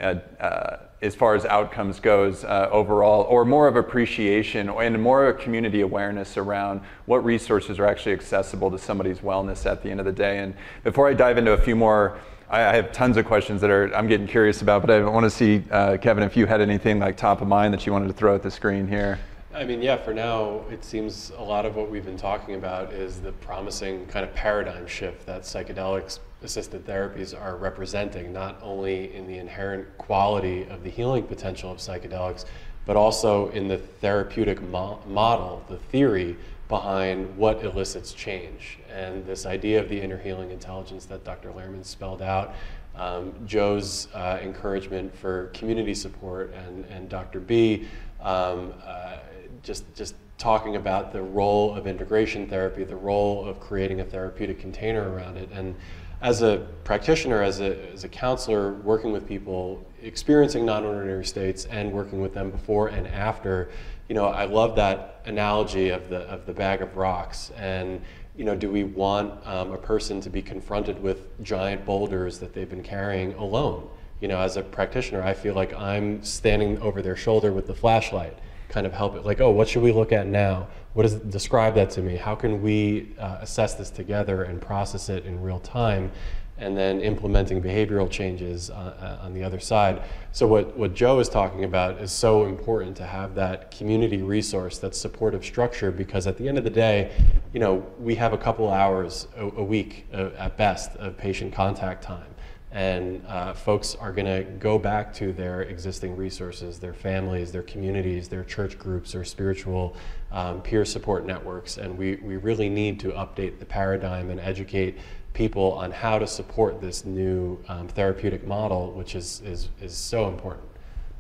[0.01, 5.37] uh, as far as outcomes goes uh, overall, or more of appreciation and more of
[5.37, 9.99] a community awareness around what resources are actually accessible to somebody's wellness at the end
[9.99, 10.39] of the day.
[10.39, 13.71] And before I dive into a few more, I, I have tons of questions that
[13.71, 16.61] are I'm getting curious about, but I want to see uh, Kevin if you had
[16.61, 19.19] anything like top of mind that you wanted to throw at the screen here.
[19.53, 22.93] I mean, yeah, for now, it seems a lot of what we've been talking about
[22.93, 29.15] is the promising kind of paradigm shift that psychedelics assisted therapies are representing, not only
[29.15, 32.45] in the inherent quality of the healing potential of psychedelics,
[32.85, 36.37] but also in the therapeutic mo- model, the theory
[36.69, 38.79] behind what elicits change.
[38.91, 41.51] And this idea of the inner healing intelligence that Dr.
[41.51, 42.55] Lerman spelled out,
[42.95, 47.41] um, Joe's uh, encouragement for community support, and, and Dr.
[47.41, 47.87] B.
[48.21, 49.19] Um, uh,
[49.63, 54.59] just, just talking about the role of integration therapy, the role of creating a therapeutic
[54.59, 55.49] container around it.
[55.53, 55.75] And
[56.23, 61.93] as a practitioner, as a, as a counselor, working with people experiencing non-ordinary states and
[61.93, 63.71] working with them before and after,
[64.09, 67.51] you know, I love that analogy of the, of the bag of rocks.
[67.57, 68.01] And,
[68.37, 72.55] you know, do we want um, a person to be confronted with giant boulders that
[72.55, 73.89] they've been carrying alone?
[74.21, 77.75] You know, as a practitioner, I feel like I'm standing over their shoulder with the
[77.75, 78.39] flashlight
[78.73, 79.25] kind of help it.
[79.25, 80.67] Like oh what should we look at now?
[80.95, 82.17] What does describe that to me?
[82.17, 86.11] How can we uh, assess this together and process it in real time?
[86.59, 90.03] And then implementing behavioral changes uh, uh, on the other side.
[90.33, 94.79] So what, what joe is talking about is so important to have that community resource
[94.79, 97.13] that supportive structure because at the end of the day
[97.53, 101.53] you know we have a couple hours a, a week uh, at best of patient
[101.53, 102.32] contact time
[102.73, 107.63] and uh, folks are going to go back to their existing resources, their families, their
[107.63, 109.95] communities, their church groups, or spiritual
[110.31, 111.77] um, peer support networks.
[111.77, 114.99] And we, we really need to update the paradigm and educate
[115.35, 120.29] people on how to support this new um, therapeutic model, which is, is, is so
[120.29, 120.65] important.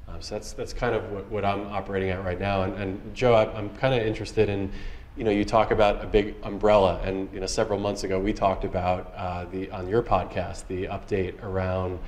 [0.08, 2.62] Um, so that's, that's kind of what, what I'm operating at right now.
[2.62, 4.72] And, and Joe, I, I'm kind of interested in
[5.16, 8.32] you know, you talk about a big umbrella, and you know, several months ago we
[8.32, 11.98] talked about uh, the on your podcast the update around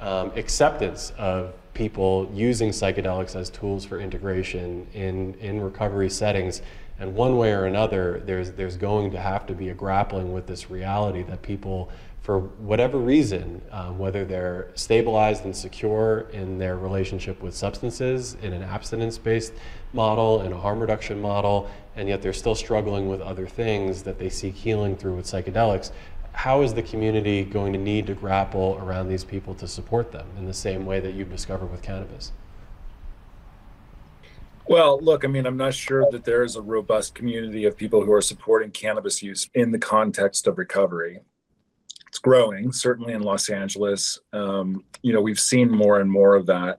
[0.00, 6.62] um, acceptance of people using psychedelics as tools for integration in in recovery settings.
[6.98, 10.46] And one way or another, there's there's going to have to be a grappling with
[10.46, 11.90] this reality that people
[12.24, 18.54] for whatever reason, um, whether they're stabilized and secure in their relationship with substances, in
[18.54, 19.52] an abstinence based
[19.92, 24.18] model, in a harm reduction model, and yet they're still struggling with other things that
[24.18, 25.90] they seek healing through with psychedelics.
[26.32, 30.26] How is the community going to need to grapple around these people to support them
[30.36, 32.32] in the same way that you've discovered with cannabis?
[34.66, 38.04] Well, look, I mean, I'm not sure that there is a robust community of people
[38.04, 41.20] who are supporting cannabis use in the context of recovery
[42.14, 44.20] it's growing, certainly in Los Angeles.
[44.32, 46.78] Um, you know, we've seen more and more of that.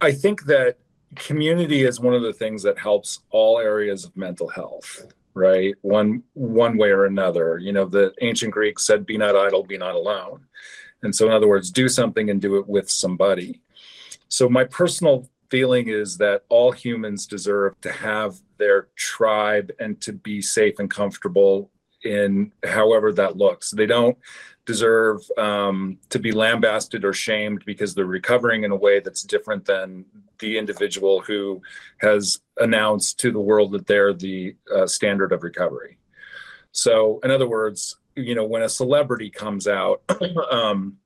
[0.00, 0.78] I think that
[1.16, 5.74] community is one of the things that helps all areas of mental health right?
[5.82, 7.58] One one way or another.
[7.58, 10.46] You know the ancient greeks said be not idle be not alone.
[11.02, 13.60] And so in other words do something and do it with somebody.
[14.28, 20.12] So my personal feeling is that all humans deserve to have their tribe and to
[20.12, 21.70] be safe and comfortable
[22.04, 23.70] in however that looks.
[23.70, 24.16] They don't
[24.64, 29.64] deserve um, to be lambasted or shamed because they're recovering in a way that's different
[29.66, 30.04] than
[30.42, 31.62] the individual who
[31.98, 35.96] has announced to the world that they're the uh, standard of recovery.
[36.72, 40.02] So, in other words, you know, when a celebrity comes out,
[40.50, 40.98] um,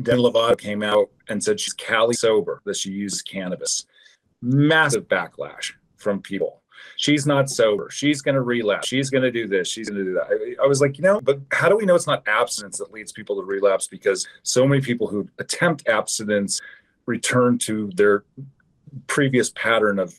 [0.00, 3.84] Demi Lovato came out and said she's Cali sober, that she uses cannabis.
[4.40, 6.62] Massive backlash from people
[6.96, 7.90] she's not sober.
[7.90, 8.88] She's going to relapse.
[8.88, 9.68] She's going to do this.
[9.68, 10.56] She's going to do that.
[10.60, 12.92] I, I, was like, you know, but how do we know it's not abstinence that
[12.92, 13.86] leads people to relapse?
[13.86, 16.60] Because so many people who attempt abstinence
[17.06, 18.24] return to their
[19.06, 20.18] previous pattern of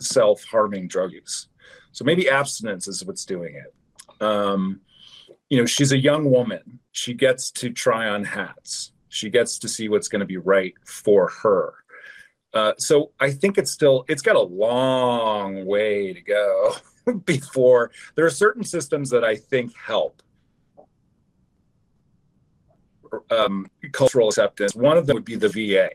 [0.00, 1.48] self harming drug use.
[1.92, 4.22] So maybe abstinence is what's doing it.
[4.22, 4.80] Um,
[5.48, 6.80] you know, she's a young woman.
[6.92, 8.92] She gets to try on hats.
[9.08, 11.74] She gets to see what's going to be right for her.
[12.54, 16.76] Uh, so I think it's still it's got a long way to go
[17.24, 20.22] before there are certain systems that I think help
[23.30, 24.74] um, cultural acceptance.
[24.74, 25.90] One of them would be the VA.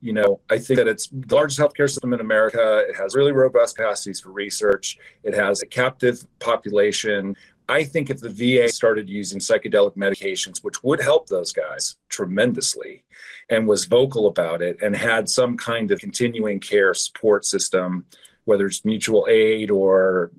[0.00, 2.84] You know, I think that it's the largest healthcare system in America.
[2.88, 4.98] It has really robust capacities for research.
[5.22, 7.36] It has a captive population.
[7.68, 13.04] I think if the VA started using psychedelic medications, which would help those guys tremendously,
[13.48, 18.04] and was vocal about it and had some kind of continuing care support system,
[18.44, 20.30] whether it's mutual aid or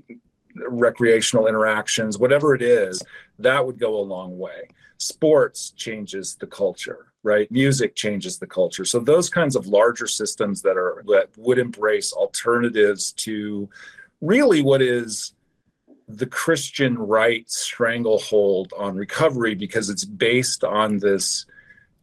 [0.55, 3.01] recreational interactions, whatever it is,
[3.39, 4.67] that would go a long way.
[4.97, 7.51] Sports changes the culture, right?
[7.51, 8.85] Music changes the culture.
[8.85, 13.69] So those kinds of larger systems that are that would embrace alternatives to
[14.21, 15.33] really what is
[16.07, 21.45] the Christian right stranglehold on recovery because it's based on this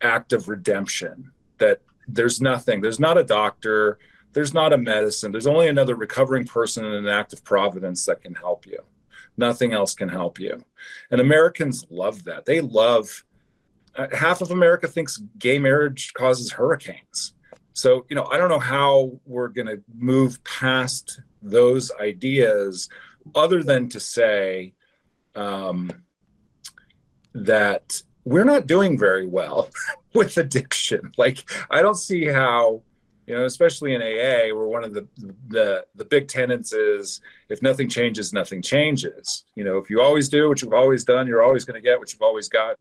[0.01, 3.98] act of redemption that there's nothing, there's not a doctor,
[4.32, 8.22] there's not a medicine, there's only another recovering person in an act of providence that
[8.22, 8.78] can help you.
[9.36, 10.64] Nothing else can help you.
[11.11, 12.46] And Americans love that.
[12.46, 13.24] They love,
[13.96, 17.34] uh, half of America thinks gay marriage causes hurricanes.
[17.72, 22.88] So, you know, I don't know how we're going to move past those ideas
[23.35, 24.75] other than to say
[25.35, 25.91] um,
[27.35, 29.71] that we're not doing very well
[30.14, 31.12] with addiction.
[31.16, 32.83] Like, I don't see how,
[33.27, 35.07] you know, especially in AA, where one of the
[35.49, 39.45] the the big tenets is if nothing changes, nothing changes.
[39.55, 41.99] You know, if you always do what you've always done, you're always going to get
[41.99, 42.77] what you've always got.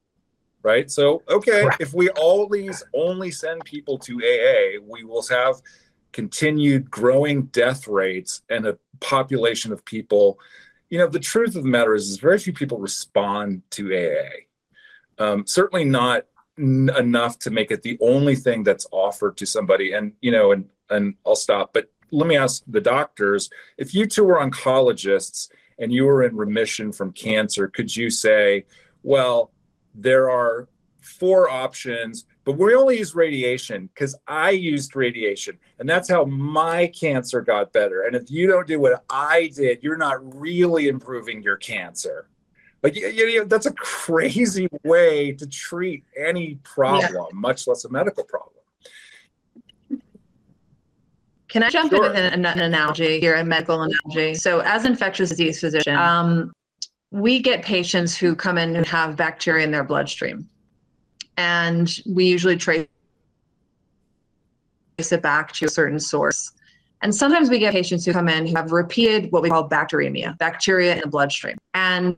[0.62, 0.92] Right.
[0.92, 5.56] So, okay, if we always only send people to AA, we will have
[6.12, 10.40] continued growing death rates and a population of people.
[10.90, 15.24] You know, the truth of the matter is, is very few people respond to AA.
[15.24, 16.26] Um, certainly not
[16.58, 19.94] n- enough to make it the only thing that's offered to somebody.
[19.94, 21.74] And you know, and and I'll stop.
[21.74, 26.36] But let me ask the doctors: if you two were oncologists and you were in
[26.36, 28.66] remission from cancer, could you say,
[29.04, 29.52] well,
[29.96, 30.68] there are
[31.00, 36.88] four options but we only use radiation because I used radiation, and that's how my
[36.88, 38.08] cancer got better.
[38.08, 42.28] And if you don't do what I did, you're not really improving your cancer.
[42.82, 47.40] Like you, you know, that's a crazy way to treat any problem, yeah.
[47.40, 48.56] much less a medical problem.
[51.50, 52.04] Can I jump sure.
[52.04, 54.34] in with an, an, analogy here, a medical analogy?
[54.34, 56.52] So, as infectious disease physician, um,
[57.12, 60.50] we get patients who come in and have bacteria in their bloodstream
[61.40, 62.86] and we usually trace
[65.00, 66.52] it back to a certain source.
[67.02, 70.38] And sometimes we get patients who come in who have repeated what we call bacteremia,
[70.38, 71.58] bacteria in the bloodstream.
[71.74, 72.18] And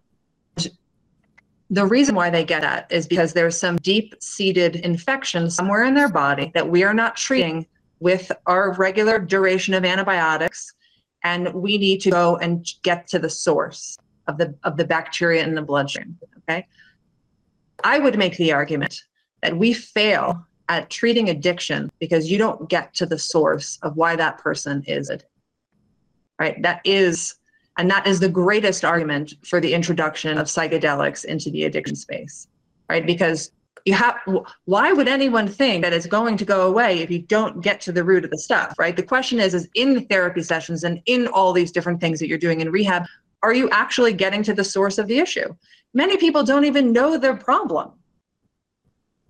[1.70, 5.94] the reason why they get that is because there's some deep seated infection somewhere in
[5.94, 7.68] their body that we are not treating
[8.00, 10.74] with our regular duration of antibiotics.
[11.24, 15.44] And we need to go and get to the source of the, of the bacteria
[15.44, 16.18] in the bloodstream.
[16.40, 16.66] Okay.
[17.84, 19.04] I would make the argument
[19.42, 24.16] that we fail at treating addiction because you don't get to the source of why
[24.16, 25.26] that person is it.
[26.40, 26.62] Right?
[26.62, 27.36] That is,
[27.78, 32.48] and that is the greatest argument for the introduction of psychedelics into the addiction space.
[32.90, 33.06] Right?
[33.06, 33.52] Because
[33.86, 34.20] you have
[34.66, 37.92] why would anyone think that it's going to go away if you don't get to
[37.92, 41.28] the root of the stuff right the question is is in therapy sessions and in
[41.28, 43.06] all these different things that you're doing in rehab
[43.44, 45.54] are you actually getting to the source of the issue
[45.94, 47.92] many people don't even know their problem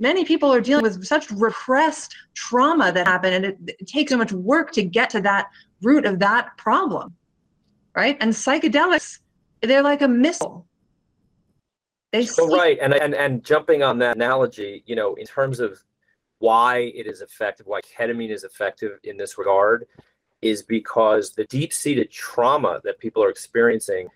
[0.01, 4.17] many people are dealing with such repressed trauma that happened and it, it, takes so
[4.17, 5.47] much work to get to that
[5.81, 7.15] root of that problem
[7.95, 8.17] right?
[8.19, 9.19] And psychedelics
[9.61, 10.65] they're like a missile.
[12.11, 15.81] They so right and, and and jumping on that analogy you know in terms of
[16.39, 19.87] why it is effective why ketamine is effective in this regard
[20.41, 24.09] is because the deep-seated trauma that people are experiencing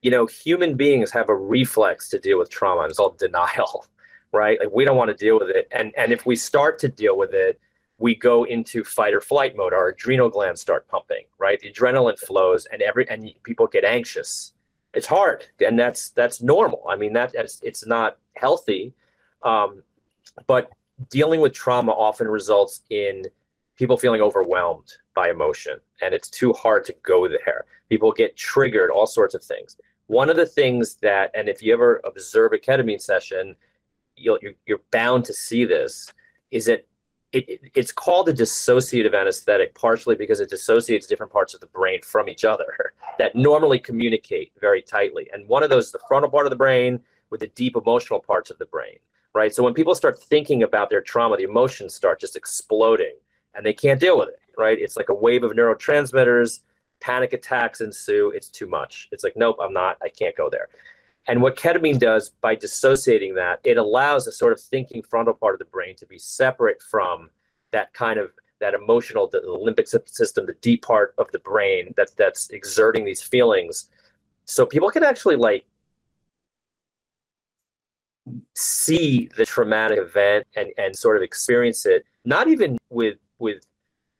[0.00, 3.84] you know human beings have a reflex to deal with trauma and it's called denial
[4.32, 4.58] right?
[4.58, 5.68] Like we don't want to deal with it.
[5.72, 7.60] And and if we start to deal with it,
[7.98, 9.72] we go into fight or flight mode.
[9.72, 11.60] Our adrenal glands start pumping, right?
[11.60, 14.54] The adrenaline flows, and every and people get anxious.
[14.94, 16.84] It's hard, and that's that's normal.
[16.88, 18.92] I mean, that that's, it's not healthy,
[19.42, 19.82] um,
[20.46, 20.70] but
[21.10, 23.26] dealing with trauma often results in
[23.76, 27.64] people feeling overwhelmed by emotion, and it's too hard to go there.
[27.88, 29.76] People get triggered, all sorts of things.
[30.08, 33.54] One of the things that, and if you ever observe a ketamine session,
[34.16, 36.12] you'll, you're, you're bound to see this
[36.50, 36.86] is that
[37.32, 41.66] it, it, it's called a dissociative anesthetic partially because it dissociates different parts of the
[41.66, 45.28] brain from each other that normally communicate very tightly.
[45.32, 47.00] And one of those is the frontal part of the brain
[47.30, 48.98] with the deep emotional parts of the brain
[49.34, 49.54] right?
[49.54, 53.14] So when people start thinking about their trauma the emotions start just exploding
[53.54, 54.78] and they can't deal with it right?
[54.78, 56.60] It's like a wave of neurotransmitters
[57.00, 58.30] panic attacks ensue.
[58.30, 59.08] It's too much.
[59.10, 59.96] It's like nope i'm not.
[60.02, 60.68] I can't go there
[61.28, 65.54] and what ketamine does by dissociating that, it allows the sort of thinking frontal part
[65.54, 67.30] of the brain to be separate from
[67.70, 72.10] that kind of that emotional, the limbic system, the deep part of the brain that
[72.16, 73.88] that's exerting these feelings.
[74.44, 75.64] So people can actually like
[78.54, 83.64] see the traumatic event and, and sort of experience it, not even with with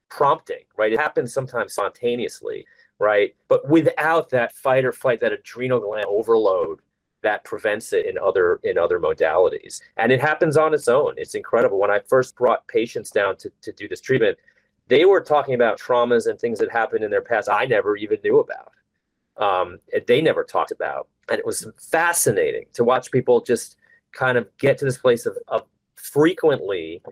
[0.08, 0.92] prompting, right?
[0.92, 2.66] It happens sometimes spontaneously
[3.02, 3.34] right?
[3.48, 6.78] But without that fight or flight, that adrenal gland overload
[7.22, 9.80] that prevents it in other in other modalities.
[9.96, 11.14] And it happens on its own.
[11.16, 11.78] It's incredible.
[11.78, 14.38] When I first brought patients down to, to do this treatment,
[14.88, 18.18] they were talking about traumas and things that happened in their past I never even
[18.22, 18.72] knew about.
[19.36, 21.08] Um, they never talked about.
[21.30, 23.76] And it was fascinating to watch people just
[24.12, 25.62] kind of get to this place of, of
[25.96, 27.02] frequently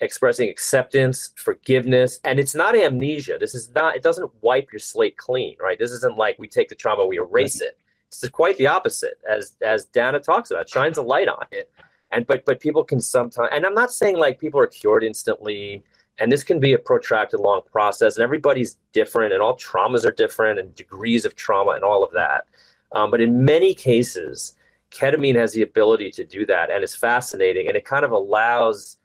[0.00, 3.36] expressing acceptance, forgiveness, and it's not amnesia.
[3.38, 5.78] This is not, it doesn't wipe your slate clean, right?
[5.78, 7.78] This isn't like we take the trauma, we erase it.
[8.12, 11.70] It's quite the opposite, as as Dana talks about, shines a light on it.
[12.10, 15.82] And but but people can sometimes and I'm not saying like people are cured instantly,
[16.18, 20.12] and this can be a protracted long process, and everybody's different, and all traumas are
[20.12, 22.44] different, and degrees of trauma and all of that.
[22.92, 24.54] Um, but in many cases,
[24.90, 28.98] ketamine has the ability to do that, and it's fascinating, and it kind of allows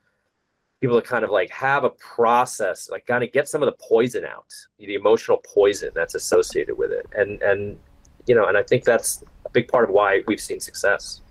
[0.80, 3.76] people to kind of like have a process, like kind of get some of the
[3.80, 7.78] poison out, the emotional poison that's associated with it, and and
[8.28, 11.22] you know, and I think that's a big part of why we've seen success.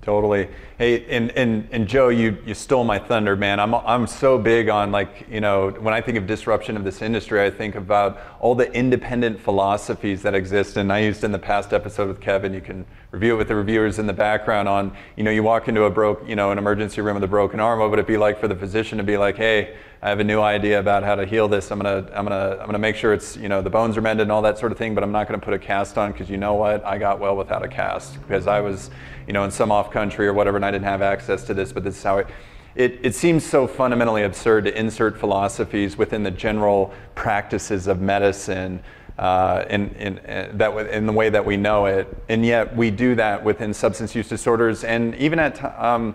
[0.00, 0.48] Totally.
[0.78, 3.58] Hey, and, and, and Joe, you, you stole my thunder, man.
[3.58, 7.02] I'm, I'm so big on like, you know, when I think of disruption of this
[7.02, 10.76] industry, I think about all the independent philosophies that exist.
[10.76, 13.54] And I used in the past episode with Kevin, you can review it with the
[13.54, 16.58] reviewers in the background on, you know, you walk into a broke, you know, an
[16.58, 19.04] emergency room with a broken arm, what would it be like for the physician to
[19.04, 21.72] be like, hey, I have a new idea about how to heal this.
[21.72, 24.24] I'm gonna, I'm gonna, I'm gonna make sure it's, you know, the bones are mended
[24.24, 24.94] and all that sort of thing.
[24.94, 26.84] But I'm not gonna put a cast on because you know what?
[26.84, 28.90] I got well without a cast because I was,
[29.26, 31.72] you know, in some off country or whatever, and I didn't have access to this.
[31.72, 32.28] But this is how it.
[32.74, 38.84] It, it seems so fundamentally absurd to insert philosophies within the general practices of medicine
[39.18, 42.06] uh, in, in, in, that, in the way that we know it.
[42.28, 46.14] And yet we do that within substance use disorders and even at um,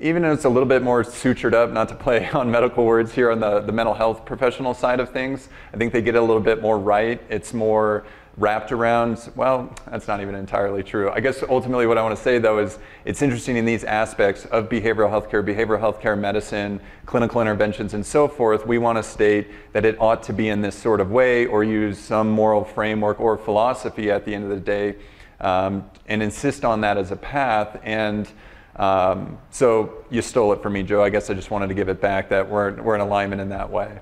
[0.00, 3.12] even if it's a little bit more sutured up, not to play on medical words
[3.12, 6.20] here on the, the mental health professional side of things, I think they get a
[6.20, 7.20] little bit more right.
[7.28, 8.04] It's more
[8.38, 11.10] wrapped around, well, that's not even entirely true.
[11.10, 14.44] I guess ultimately what I want to say though is it's interesting in these aspects
[14.46, 19.48] of behavioral healthcare, behavioral healthcare medicine, clinical interventions, and so forth, we want to state
[19.72, 23.20] that it ought to be in this sort of way or use some moral framework
[23.20, 24.94] or philosophy at the end of the day
[25.40, 27.80] um, and insist on that as a path.
[27.82, 28.30] And
[28.76, 31.02] um, so you stole it from me, Joe.
[31.02, 33.48] I guess I just wanted to give it back that we're, we're in alignment in
[33.48, 33.98] that way.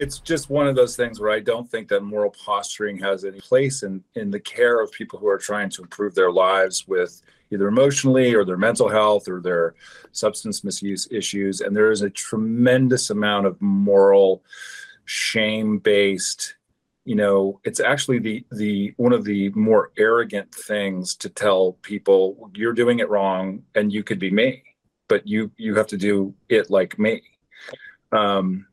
[0.00, 3.40] It's just one of those things where I don't think that moral posturing has any
[3.40, 7.20] place in, in the care of people who are trying to improve their lives with
[7.50, 9.74] either emotionally or their mental health or their
[10.12, 11.60] substance misuse issues.
[11.60, 14.44] And there is a tremendous amount of moral
[15.04, 16.54] shame based
[17.08, 22.50] you know it's actually the the one of the more arrogant things to tell people
[22.54, 24.62] you're doing it wrong and you could be me
[25.08, 27.22] but you you have to do it like me
[28.12, 28.66] um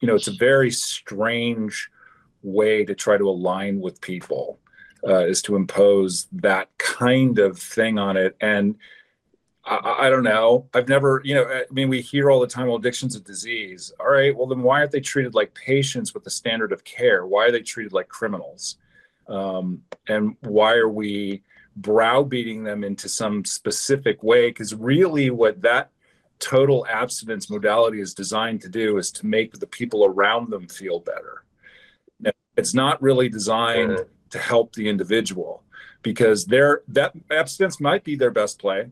[0.00, 1.90] you know it's a very strange
[2.42, 4.58] way to try to align with people
[5.06, 8.76] uh, is to impose that kind of thing on it and
[9.66, 10.68] I, I, don't know.
[10.72, 13.92] I've never, you know, I mean, we hear all the time, well, addiction's a disease.
[13.98, 17.26] All right, well, then why aren't they treated like patients with the standard of care?
[17.26, 18.76] Why are they treated like criminals?
[19.28, 21.42] Um, and why are we
[21.76, 24.50] browbeating them into some specific way?
[24.50, 25.90] Because really, what that
[26.38, 31.00] total abstinence modality is designed to do is to make the people around them feel
[31.00, 31.44] better.
[32.20, 35.62] Now, it's not really designed to help the individual
[36.02, 38.90] because their that abstinence might be their best play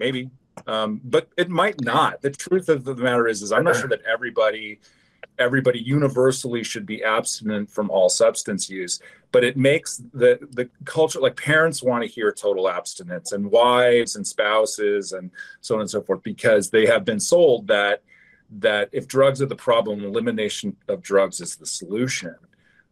[0.00, 0.30] maybe,
[0.66, 2.22] um, but it might not.
[2.22, 4.80] The truth of the matter is, is I'm not sure that everybody
[5.40, 9.00] everybody universally should be abstinent from all substance use
[9.32, 14.16] but it makes the the culture like parents want to hear total abstinence and wives
[14.16, 15.30] and spouses and
[15.60, 18.02] so on and so forth because they have been sold that
[18.58, 22.34] that if drugs are the problem elimination of drugs is the solution.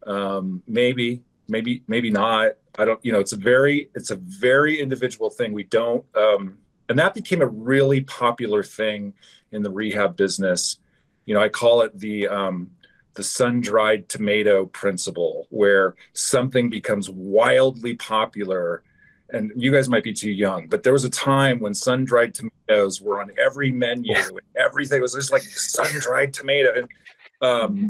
[0.07, 2.53] Um, maybe maybe maybe not.
[2.77, 5.51] I don't you know it's a very it's a very individual thing.
[5.51, 9.13] We don't um, and that became a really popular thing
[9.51, 10.77] in the rehab business
[11.29, 12.71] you know i call it the um,
[13.13, 18.81] the sun-dried tomato principle where something becomes wildly popular
[19.31, 22.99] and you guys might be too young but there was a time when sun-dried tomatoes
[22.99, 26.89] were on every menu and everything was just like sun-dried tomato and
[27.41, 27.89] um,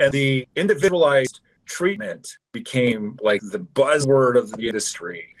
[0.00, 5.32] and the individualized treatment became like the buzzword of the industry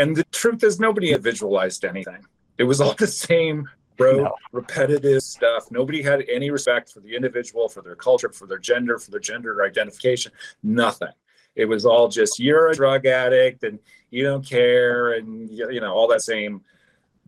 [0.00, 2.24] and the truth is, nobody had visualized anything.
[2.56, 3.68] It was all the same
[4.00, 4.34] no.
[4.52, 5.70] repetitive stuff.
[5.70, 9.20] Nobody had any respect for the individual, for their culture, for their gender, for their
[9.20, 10.32] gender identification.
[10.62, 11.12] Nothing.
[11.56, 13.78] It was all just you're a drug addict and
[14.10, 16.62] you don't care, and you know all that same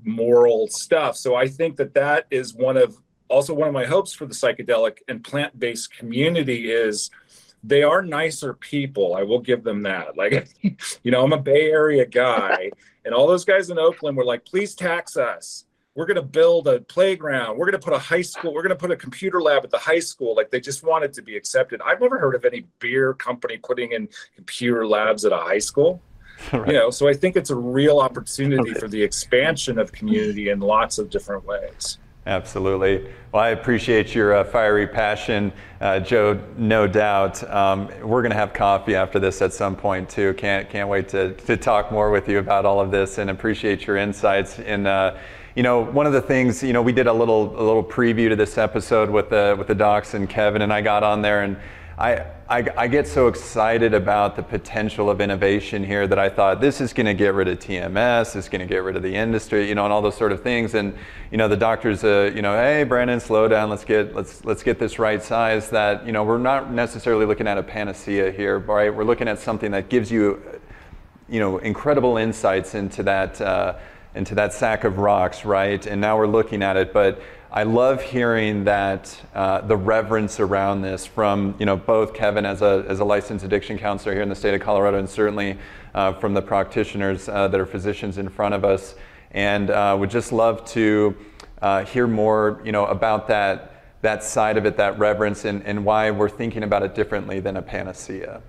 [0.04, 1.16] moral stuff.
[1.16, 2.96] So I think that that is one of
[3.28, 7.10] also one of my hopes for the psychedelic and plant-based community is
[7.64, 9.14] they are nicer people.
[9.14, 10.08] I will give them that.
[10.16, 10.48] Like,
[11.02, 12.70] you know, I'm a Bay Area guy,
[13.04, 15.64] and all those guys in Oakland were like, please tax us.
[15.94, 17.58] We're going to build a playground.
[17.58, 18.54] We're going to put a high school.
[18.54, 20.34] We're going to put a computer lab at the high school.
[20.34, 21.82] Like, they just wanted to be accepted.
[21.84, 26.00] I've never heard of any beer company putting in computer labs at a high school.
[26.52, 26.66] right.
[26.66, 28.80] You know, so I think it's a real opportunity okay.
[28.80, 31.98] for the expansion of community in lots of different ways.
[32.24, 33.12] Absolutely.
[33.32, 36.40] Well, I appreciate your uh, fiery passion, uh, Joe.
[36.56, 37.42] No doubt.
[37.50, 40.32] Um, we're going to have coffee after this at some point too.
[40.34, 43.88] Can't can't wait to to talk more with you about all of this and appreciate
[43.88, 44.60] your insights.
[44.60, 45.16] And uh,
[45.54, 48.28] you know, one of the things you know, we did a little a little preview
[48.28, 51.42] to this episode with the with the docs and Kevin, and I got on there
[51.42, 51.56] and
[51.98, 56.60] I, I, I, get so excited about the potential of innovation here that I thought
[56.60, 59.14] this is going to get rid of TMS, it's going to get rid of the
[59.14, 60.74] industry, you know, and all those sort of things.
[60.74, 60.96] And
[61.30, 63.68] you know, the doctors, uh, you know, hey, Brandon, slow down.
[63.68, 65.68] Let's get let's let's get this right size.
[65.70, 68.92] That you know, we're not necessarily looking at a panacea here, right?
[68.92, 70.42] We're looking at something that gives you,
[71.28, 73.74] you know, incredible insights into that uh,
[74.14, 75.84] into that sack of rocks, right?
[75.86, 77.20] And now we're looking at it, but
[77.54, 82.62] I love hearing that uh, the reverence around this from you know both Kevin as
[82.62, 85.58] a as a licensed addiction counselor here in the state of Colorado, and certainly
[85.94, 88.94] uh, from the practitioners uh, that are physicians in front of us,
[89.32, 91.14] and uh, would just love to
[91.60, 95.84] uh, hear more you know about that that side of it, that reverence, and, and
[95.84, 98.42] why we're thinking about it differently than a panacea.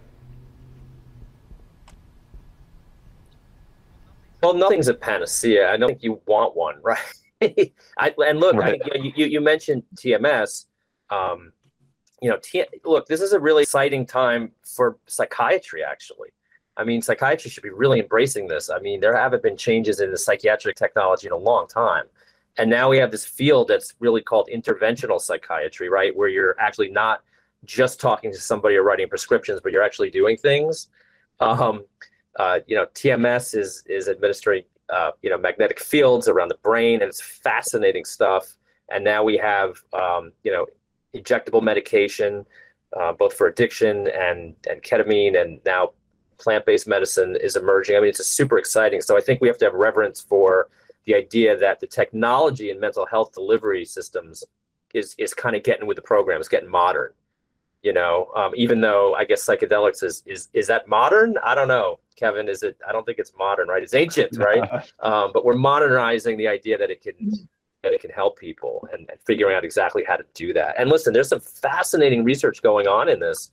[4.43, 5.71] Well, nothing's a panacea.
[5.71, 6.99] I don't think you want one, right?
[7.97, 8.81] I, and look, right.
[8.93, 10.65] I, you, you mentioned TMS.
[11.09, 11.53] Um,
[12.21, 16.29] you know, T, look, this is a really exciting time for psychiatry, actually.
[16.75, 18.69] I mean, psychiatry should be really embracing this.
[18.69, 22.05] I mean, there haven't been changes in the psychiatric technology in a long time.
[22.57, 26.15] And now we have this field that's really called interventional psychiatry, right?
[26.15, 27.23] Where you're actually not
[27.63, 30.89] just talking to somebody or writing prescriptions, but you're actually doing things.
[31.39, 31.85] Um,
[32.37, 37.01] uh, you know, TMS is is administering uh, you know magnetic fields around the brain,
[37.01, 38.55] and it's fascinating stuff.
[38.91, 40.65] And now we have um, you know
[41.15, 42.45] injectable medication,
[42.99, 45.91] uh, both for addiction and and ketamine, and now
[46.39, 47.95] plant-based medicine is emerging.
[47.95, 49.01] I mean, it's super exciting.
[49.01, 50.67] So I think we have to have reverence for
[51.05, 54.43] the idea that the technology in mental health delivery systems
[54.93, 57.11] is is kind of getting with the program, is getting modern.
[57.83, 61.35] You know, um, even though I guess psychedelics is is is that modern?
[61.43, 61.99] I don't know.
[62.15, 62.77] Kevin, is it?
[62.87, 63.83] I don't think it's modern, right?
[63.83, 64.63] It's ancient, right?
[65.01, 67.31] um, but we're modernizing the idea that it can
[67.83, 70.75] that it can help people and, and, figuring out exactly how to do that.
[70.79, 73.51] And listen, there's some fascinating research going on in this.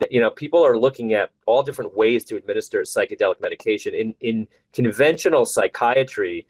[0.00, 3.94] That, you know, people are looking at all different ways to administer psychedelic medication.
[3.94, 6.46] In in conventional psychiatry,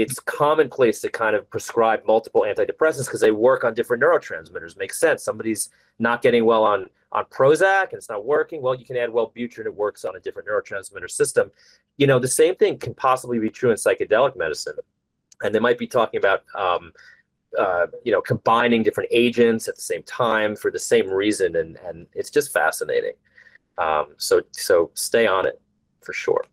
[0.00, 4.76] it's commonplace to kind of prescribe multiple antidepressants because they work on different neurotransmitters.
[4.76, 5.22] Makes sense.
[5.22, 8.60] Somebody's not getting well on on Prozac and it's not working.
[8.60, 9.64] Well, you can add Wellbutrin.
[9.64, 11.50] It works on a different neurotransmitter system.
[11.96, 14.74] You know, the same thing can possibly be true in psychedelic medicine,
[15.42, 16.44] and they might be talking about.
[16.54, 16.92] Um,
[17.58, 21.78] uh, you know, combining different agents at the same time for the same reason, and
[21.86, 23.14] and it's just fascinating.
[23.78, 25.58] Um, so so stay on it
[26.02, 26.44] for sure.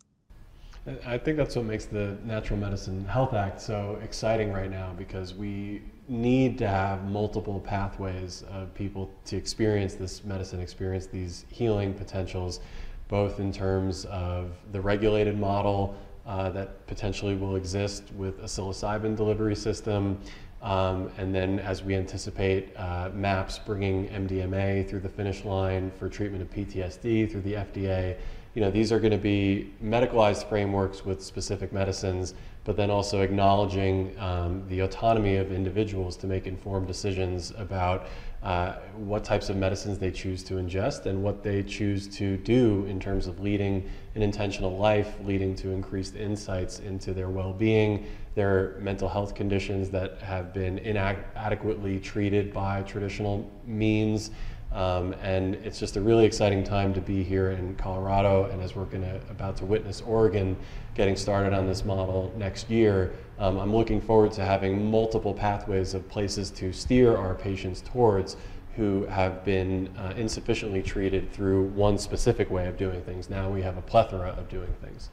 [1.08, 5.34] I think that's what makes the Natural Medicine Health Act so exciting right now because
[5.34, 11.96] we need to have multiple pathways of people to experience this medicine, experience these healing
[11.96, 12.60] potentials,
[13.08, 15.96] both in terms of the regulated model
[16.28, 20.20] uh, that potentially will exist with a psilocybin delivery system.
[20.62, 26.10] Um, and then, as we anticipate uh, MAPS bringing MDMA through the finish line for
[26.10, 28.18] treatment of PTSD through the FDA,
[28.56, 32.34] you know, these are going to be medicalized frameworks with specific medicines,
[32.64, 38.08] but then also acknowledging um, the autonomy of individuals to make informed decisions about
[38.44, 42.86] uh, what types of medicines they choose to ingest and what they choose to do
[42.86, 48.06] in terms of leading an intentional life, leading to increased insights into their well being,
[48.36, 54.32] their mental health conditions that have been inadequately treated by traditional means.
[54.76, 58.50] Um, and it's just a really exciting time to be here in Colorado.
[58.52, 60.58] And as we're gonna, about to witness Oregon
[60.96, 65.94] getting started on this model next year, um, I'm looking forward to having multiple pathways
[65.94, 68.36] of places to steer our patients towards
[68.76, 73.30] who have been uh, insufficiently treated through one specific way of doing things.
[73.30, 75.10] Now we have a plethora of doing things.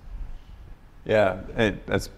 [1.04, 2.10] Yeah, it, that's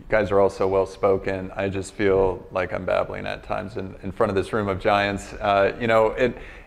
[0.00, 1.50] you guys are all so well spoken.
[1.54, 4.80] I just feel like I'm babbling at times in, in front of this room of
[4.80, 5.34] giants.
[5.34, 6.12] Uh, you know,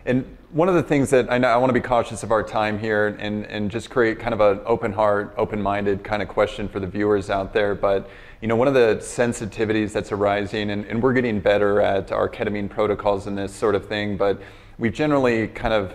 [0.06, 2.78] and one of the things that I I want to be cautious of our time
[2.78, 6.68] here and, and just create kind of an open heart, open minded kind of question
[6.68, 7.74] for the viewers out there.
[7.74, 8.08] But
[8.40, 12.28] you know, one of the sensitivities that's arising, and, and we're getting better at our
[12.28, 14.40] ketamine protocols and this sort of thing, but
[14.78, 15.94] we've generally kind of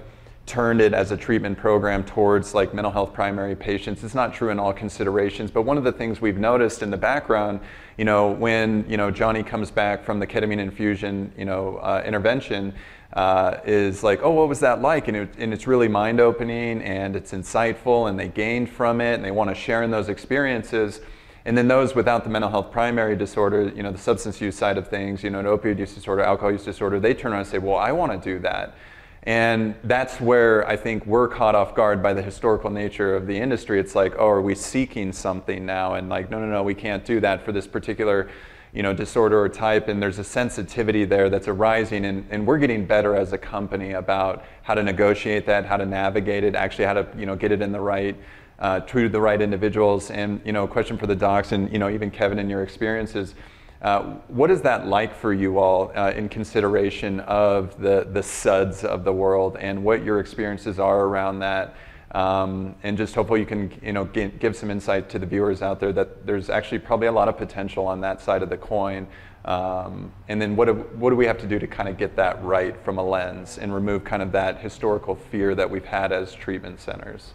[0.50, 4.04] turned it as a treatment program towards like mental health primary patients.
[4.04, 6.98] It's not true in all considerations, but one of the things we've noticed in the
[6.98, 7.60] background,
[7.98, 12.02] you know, when you know Johnny comes back from the ketamine infusion, you know, uh,
[12.04, 12.74] intervention,
[13.14, 15.08] uh, is like, oh, what was that like?
[15.08, 19.14] And, it, and it's really mind opening and it's insightful, and they gained from it,
[19.14, 21.00] and they want to share in those experiences.
[21.46, 24.80] And then those without the mental health primary disorder, you know, the substance use side
[24.80, 27.50] of things, you know, an opioid use disorder, alcohol use disorder, they turn around and
[27.50, 28.76] say, well, I want to do that.
[29.24, 33.38] And that's where I think we're caught off guard by the historical nature of the
[33.38, 33.80] industry.
[33.80, 35.96] It's like, oh, are we seeking something now?
[35.96, 38.30] And like, no, no, no, we can't do that for this particular,
[38.74, 39.90] you know, disorder or type.
[39.90, 43.92] And there's a sensitivity there that's arising, and, and we're getting better as a company
[43.92, 47.52] about how to negotiate that, how to navigate it, actually how to, you know, get
[47.52, 48.16] it in the right,
[48.60, 50.12] uh, to the right individuals.
[50.12, 52.64] And you know, a question for the docs, and you know, even Kevin, in your
[52.64, 53.36] experiences
[53.82, 58.84] uh, what is that like for you all uh, in consideration of the, the SUDs
[58.84, 61.76] of the world and what your experiences are around that?
[62.12, 65.80] Um, and just hopefully you can you know, give, some insight to the viewers out
[65.80, 69.08] there that there's actually probably a lot of potential on that side of the coin.
[69.46, 72.16] Um, and then what do, what do we have to do to kind of get
[72.18, 76.12] that right from a lens and remove kind of that historical fear that we've had
[76.12, 77.34] as treatment centers?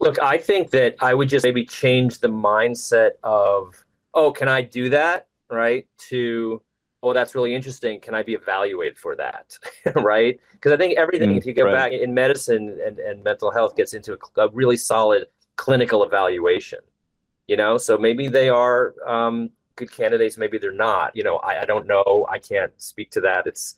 [0.00, 3.74] Look, I think that I would just maybe change the mindset of,
[4.14, 5.28] oh, can I do that?
[5.50, 5.86] Right?
[6.08, 6.62] To,
[7.02, 8.00] oh, that's really interesting.
[8.00, 9.58] Can I be evaluated for that?
[9.96, 10.40] right?
[10.52, 11.72] Because I think everything, mm, if you go right.
[11.72, 15.26] back in medicine and, and mental health, gets into a, a, really solid
[15.56, 16.78] clinical evaluation.
[17.46, 21.14] You know, so maybe they are um, good candidates, maybe they're not.
[21.16, 22.26] You know, I, I don't know.
[22.30, 23.46] I can't speak to that.
[23.46, 23.76] It's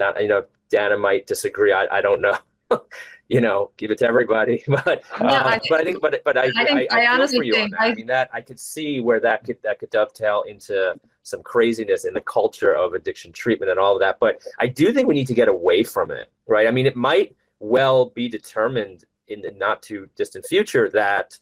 [0.00, 1.72] not, you know, Dana might disagree.
[1.72, 2.36] I, I don't know.
[3.28, 4.62] you know, give it to everybody.
[4.68, 7.14] but uh, I think, but I think, but but I I, think, I, I, I
[7.14, 10.42] honestly think I, I, mean that I could see where that could that could dovetail
[10.42, 14.18] into some craziness in the culture of addiction treatment and all of that.
[14.20, 16.66] But I do think we need to get away from it, right?
[16.66, 21.38] I mean, it might well be determined in the not too distant future that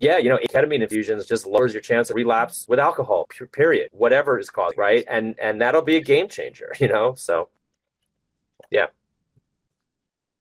[0.00, 4.38] yeah, you know, ketamine infusions just lowers your chance of relapse with alcohol, period, whatever
[4.38, 5.04] is caused, right?
[5.08, 7.14] And and that'll be a game changer, you know.
[7.14, 7.48] So
[8.70, 8.86] yeah.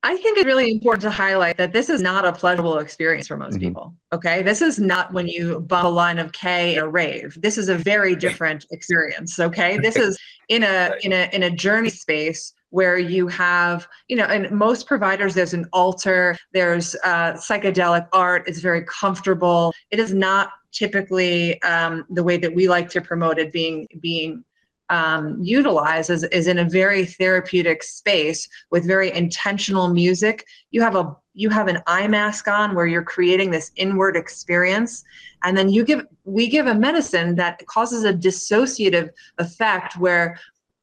[0.06, 3.38] I think it's really important to highlight that this is not a pleasurable experience for
[3.38, 3.68] most mm-hmm.
[3.68, 3.96] people.
[4.12, 4.44] Okay.
[4.44, 7.38] This is not when you bump a line of K in a rave.
[7.42, 9.40] This is a very different experience.
[9.40, 9.78] Okay.
[9.78, 14.26] This is in a in a in a journey space where you have, you know,
[14.26, 19.72] and most providers, there's an altar, there's uh, psychedelic art, it's very comfortable.
[19.92, 24.44] It is not typically um, the way that we like to promote it being being
[24.90, 30.46] um, utilize is, is in a very therapeutic space with very intentional music.
[30.72, 35.04] You have a you have an eye mask on where you're creating this inward experience,
[35.44, 39.10] and then you give we give a medicine that causes a dissociative
[39.40, 40.40] effect where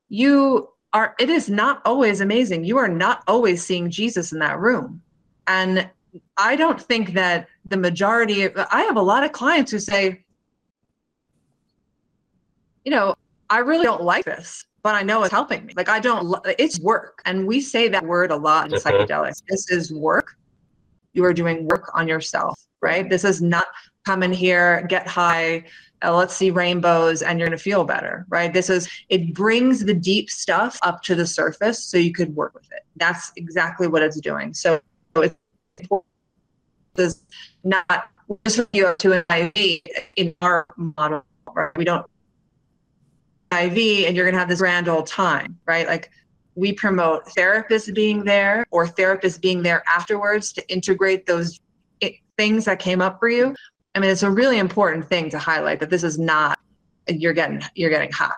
[0.09, 1.15] you are.
[1.21, 2.65] It is not always amazing.
[2.65, 5.03] You are not always seeing Jesus in that room,
[5.47, 5.89] and
[6.37, 8.45] I don't think that the majority.
[8.45, 10.25] Of, I have a lot of clients who say,
[12.85, 13.15] you know,
[13.51, 15.75] I really don't like this, but I know it's helping me.
[15.77, 17.21] Like I don't, it's work.
[17.25, 18.89] And we say that word a lot in mm-hmm.
[18.89, 19.43] psychedelics.
[19.49, 20.37] This is work.
[21.13, 23.11] You are doing work on yourself, right?
[23.11, 23.67] This is not
[24.07, 25.65] come in here, get high,
[26.03, 28.55] uh, let's see rainbows, and you're going to feel better, right?
[28.55, 32.55] This is, it brings the deep stuff up to the surface so you could work
[32.55, 32.85] with it.
[32.97, 34.55] That's exactly what it's doing.
[34.55, 34.81] So
[35.17, 35.37] it's
[37.65, 38.09] not
[38.47, 39.81] just you up to an IV
[40.17, 41.77] in our model, right?
[41.77, 42.07] We don't
[43.53, 45.87] IV and you're going to have this grand old time, right?
[45.87, 46.11] Like
[46.55, 51.61] we promote therapists being there or therapists being there afterwards to integrate those
[52.37, 53.55] things that came up for you.
[53.95, 56.59] I mean, it's a really important thing to highlight that this is not
[57.09, 58.33] you're getting you're getting high.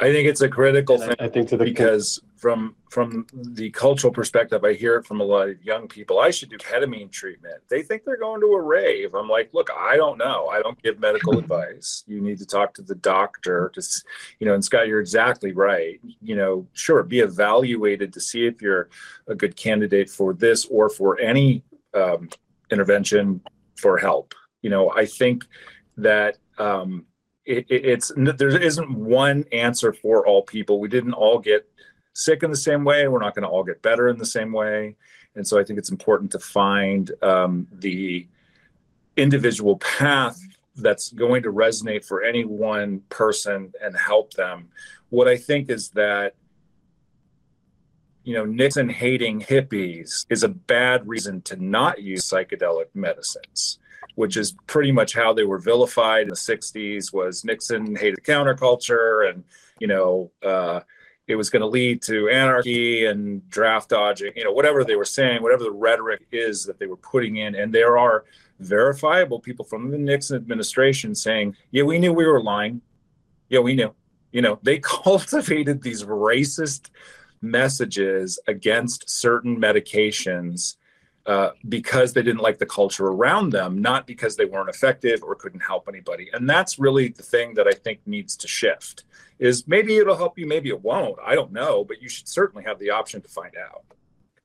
[0.00, 1.14] I think it's a critical thing.
[1.20, 5.24] I think to the because from from the cultural perspective, I hear it from a
[5.24, 6.18] lot of young people.
[6.18, 7.62] I should do ketamine treatment.
[7.68, 9.14] They think they're going to a rave.
[9.14, 10.48] I'm like, look, I don't know.
[10.48, 12.02] I don't give medical advice.
[12.08, 13.70] You need to talk to the doctor.
[13.72, 14.04] Just
[14.40, 16.00] you know, and Scott, you're exactly right.
[16.20, 18.88] You know, sure, be evaluated to see if you're
[19.28, 21.62] a good candidate for this or for any
[21.94, 22.28] um,
[22.70, 23.40] intervention
[23.76, 24.34] for help.
[24.60, 25.44] You know, I think
[25.98, 26.38] that.
[26.58, 27.06] Um,
[27.44, 30.80] it, it's there isn't one answer for all people.
[30.80, 31.68] We didn't all get
[32.14, 33.08] sick in the same way.
[33.08, 34.96] We're not going to all get better in the same way.
[35.34, 38.26] And so I think it's important to find um, the
[39.16, 40.40] individual path
[40.76, 44.68] that's going to resonate for any one person and help them.
[45.10, 46.34] What I think is that
[48.24, 53.78] you know, Nixon hating hippies is a bad reason to not use psychedelic medicines,
[54.14, 59.28] which is pretty much how they were vilified in the 60s was Nixon hated counterculture
[59.28, 59.44] and,
[59.78, 60.80] you know, uh,
[61.26, 65.04] it was going to lead to anarchy and draft dodging, you know, whatever they were
[65.04, 67.54] saying, whatever the rhetoric is that they were putting in.
[67.54, 68.24] And there are
[68.60, 72.82] verifiable people from the Nixon administration saying, yeah, we knew we were lying.
[73.48, 73.94] Yeah, we knew.
[74.32, 76.90] You know, they cultivated these racist
[77.40, 80.76] messages against certain medications
[81.26, 85.34] uh, because they didn't like the culture around them, not because they weren't effective or
[85.34, 86.28] couldn't help anybody.
[86.32, 89.04] And that's really the thing that I think needs to shift.
[89.40, 91.18] Is maybe it'll help you, maybe it won't.
[91.24, 93.82] I don't know, but you should certainly have the option to find out.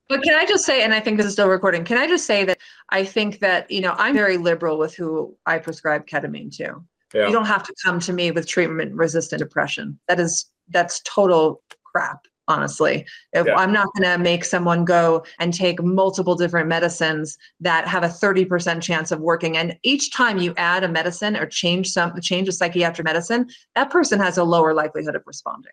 [0.08, 2.26] But can I just say, and I think this is still recording, can I just
[2.26, 2.58] say that
[2.88, 6.84] I think that, you know, I'm very liberal with who I prescribe ketamine to.
[7.14, 7.26] Yeah.
[7.26, 10.00] You don't have to come to me with treatment resistant depression.
[10.08, 13.06] That is, that's total crap honestly.
[13.32, 13.56] If yeah.
[13.56, 18.08] I'm not going to make someone go and take multiple different medicines that have a
[18.08, 19.56] 30% chance of working.
[19.56, 23.90] And each time you add a medicine or change some change a psychiatric medicine, that
[23.90, 25.72] person has a lower likelihood of responding.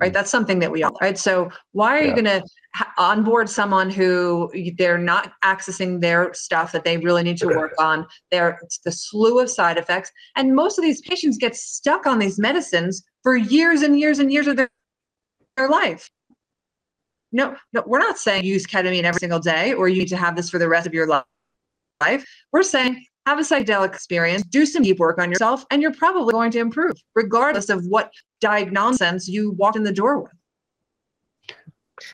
[0.00, 0.12] Right.
[0.12, 1.18] That's something that we all, right?
[1.18, 2.08] So why are yeah.
[2.16, 7.36] you going to onboard someone who they're not accessing their stuff that they really need
[7.38, 8.06] to work on?
[8.30, 10.10] There, it's the slew of side effects.
[10.34, 14.32] And most of these patients get stuck on these medicines for years and years and
[14.32, 14.70] years of their
[15.56, 16.10] their life.
[17.32, 20.36] No, no, we're not saying use ketamine every single day or you need to have
[20.36, 22.24] this for the rest of your life.
[22.52, 26.32] We're saying have a psychedelic experience, do some deep work on yourself, and you're probably
[26.32, 30.32] going to improve, regardless of what diagnosis you walked in the door with.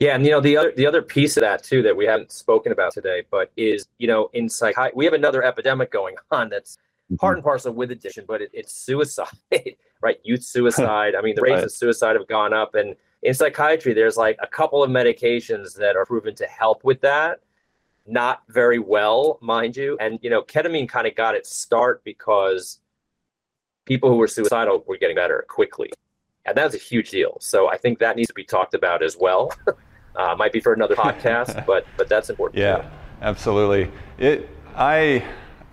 [0.00, 2.32] Yeah, and you know the other the other piece of that too that we haven't
[2.32, 6.48] spoken about today, but is you know in psych we have another epidemic going on
[6.48, 7.16] that's mm-hmm.
[7.16, 9.26] part and parcel with addiction, but it, it's suicide,
[10.00, 10.18] right?
[10.22, 11.14] Youth suicide.
[11.14, 11.64] I mean, the rates right.
[11.64, 15.96] of suicide have gone up, and in psychiatry, there's like a couple of medications that
[15.96, 17.40] are proven to help with that.
[18.06, 19.96] Not very well, mind you.
[20.00, 22.80] And, you know, ketamine kind of got its start because
[23.84, 25.90] people who were suicidal were getting better quickly.
[26.44, 27.36] And that was a huge deal.
[27.40, 29.52] So I think that needs to be talked about as well.
[30.16, 32.60] uh, might be for another podcast, but but that's important.
[32.60, 33.90] Yeah, absolutely.
[34.18, 35.24] It I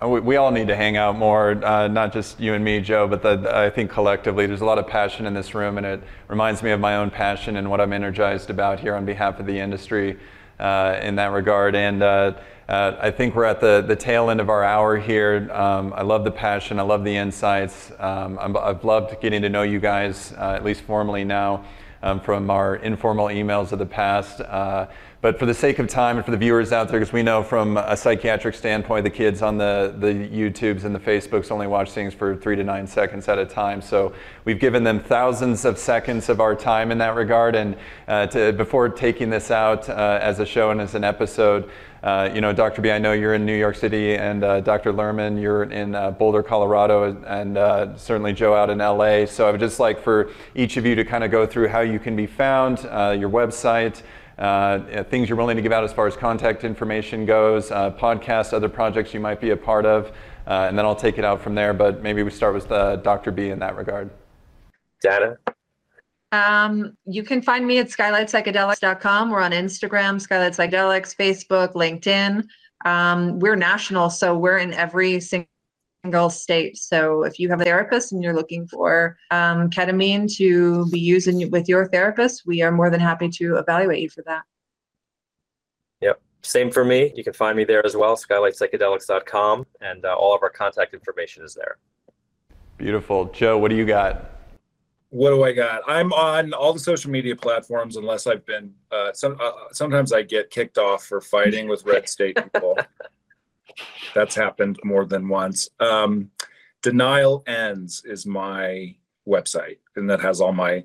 [0.01, 3.05] uh, we all need to hang out more, uh, not just you and me, Joe,
[3.07, 6.01] but the, I think collectively there's a lot of passion in this room, and it
[6.29, 9.45] reminds me of my own passion and what I'm energized about here on behalf of
[9.45, 10.17] the industry
[10.57, 11.75] uh, in that regard.
[11.75, 12.33] And uh,
[12.69, 15.49] uh, I think we're at the, the tail end of our hour here.
[15.51, 17.91] Um, I love the passion, I love the insights.
[17.99, 21.65] Um, i have loved getting to know you guys, at least formally now,
[22.03, 24.39] um, from our informal emails of the past.
[25.22, 27.43] But for the sake of time and for the viewers out there, because we know
[27.43, 31.91] from a psychiatric standpoint, the kids on the, the YouTubes and the Facebooks only watch
[31.91, 33.82] things for three to nine seconds at a time.
[33.82, 34.13] So
[34.45, 37.55] we've given them thousands of seconds of our time in that regard.
[37.55, 37.76] And
[38.07, 41.70] uh, to, before taking this out uh, as a show and as an episode,
[42.01, 42.82] uh, you know, Dr.
[42.82, 44.93] B, I know you're in New York City, and uh, Dr.
[44.93, 49.26] Lerman, you're in uh, Boulder, Colorado, and uh, certainly Joe out in LA.
[49.26, 51.82] So I would just like for each of you to kind of go through how
[51.82, 54.01] you can be found, uh, your website,
[54.39, 58.53] uh, things you're willing to give out as far as contact information goes, uh, podcasts,
[58.53, 60.07] other projects you might be a part of,
[60.47, 61.73] uh, and then I'll take it out from there.
[61.73, 63.31] But maybe we start with uh, Dr.
[63.31, 64.09] B in that regard.
[65.01, 65.37] Dana?
[66.31, 69.29] Um, you can find me at skylightpsychedelics.com.
[69.29, 72.45] We're on Instagram, Skylight Psychedelics, Facebook, LinkedIn.
[72.85, 75.49] Um, we're national, so we're in every single
[76.03, 76.77] single state.
[76.77, 81.27] So if you have a therapist and you're looking for um, ketamine to be used
[81.27, 84.43] in, with your therapist, we are more than happy to evaluate you for that.
[86.01, 86.21] Yep.
[86.41, 87.11] Same for me.
[87.15, 91.43] You can find me there as well, skylightpsychedelics.com, and uh, all of our contact information
[91.43, 91.77] is there.
[92.77, 93.25] Beautiful.
[93.25, 94.31] Joe, what do you got?
[95.09, 95.81] What do I got?
[95.87, 98.73] I'm on all the social media platforms, unless I've been.
[98.91, 102.77] Uh, some uh, sometimes I get kicked off for fighting with red state people.
[104.13, 105.69] That's happened more than once.
[105.80, 106.32] Um,
[106.82, 108.95] Denial Ends is my
[109.27, 110.84] website, and that has all my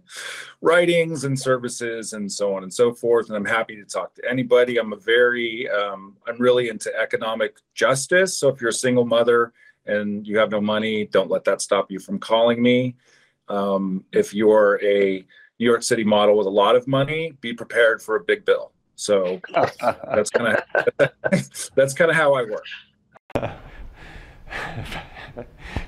[0.60, 3.28] writings and services and so on and so forth.
[3.28, 4.78] And I'm happy to talk to anybody.
[4.78, 8.36] I'm a very, um, I'm really into economic justice.
[8.36, 9.52] So if you're a single mother
[9.86, 12.96] and you have no money, don't let that stop you from calling me.
[13.48, 15.24] Um, if you're a
[15.58, 18.72] New York City model with a lot of money, be prepared for a big bill.
[18.96, 19.40] So
[20.14, 21.10] that's kind of
[21.74, 22.64] that's kind of how I work.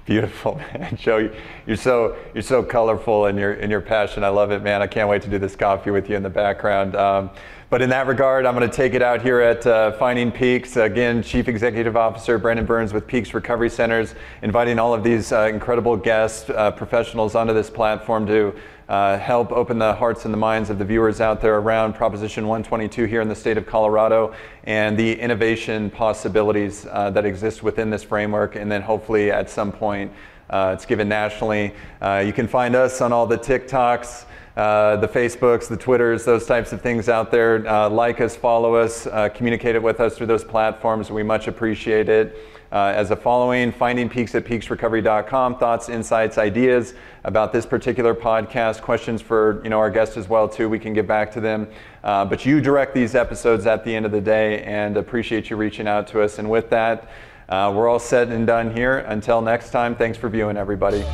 [0.06, 0.96] Beautiful, man.
[1.00, 1.30] Joe,
[1.66, 4.24] you're so you're so colorful in your in your passion.
[4.24, 4.82] I love it, man.
[4.82, 6.96] I can't wait to do this coffee with you in the background.
[6.96, 7.30] Um,
[7.68, 10.76] but in that regard, I'm going to take it out here at uh, Finding Peaks.
[10.76, 15.50] Again, Chief Executive Officer Brandon Burns with Peaks Recovery Centers, inviting all of these uh,
[15.52, 18.54] incredible guests, uh, professionals onto this platform to
[18.88, 22.46] uh, help open the hearts and the minds of the viewers out there around Proposition
[22.46, 24.34] 122 here in the state of Colorado
[24.64, 28.56] and the innovation possibilities uh, that exist within this framework.
[28.56, 30.12] And then hopefully at some point,
[30.50, 31.74] uh, it's given nationally.
[32.24, 34.26] you can find us on all the TikToks.
[34.56, 37.68] Uh, the Facebooks, the Twitters, those types of things out there.
[37.68, 41.10] Uh, like us, follow us, uh, communicate it with us through those platforms.
[41.10, 42.38] We much appreciate it.
[42.72, 46.94] Uh, as a following, finding peaks at peaksrecovery.com, thoughts, insights, ideas
[47.24, 50.68] about this particular podcast, questions for you know our guests as well too.
[50.68, 51.68] We can get back to them.
[52.02, 55.56] Uh, but you direct these episodes at the end of the day, and appreciate you
[55.56, 56.38] reaching out to us.
[56.38, 57.08] And with that,
[57.48, 58.98] we're all set and done here.
[58.98, 61.04] Until next time, thanks for viewing, everybody.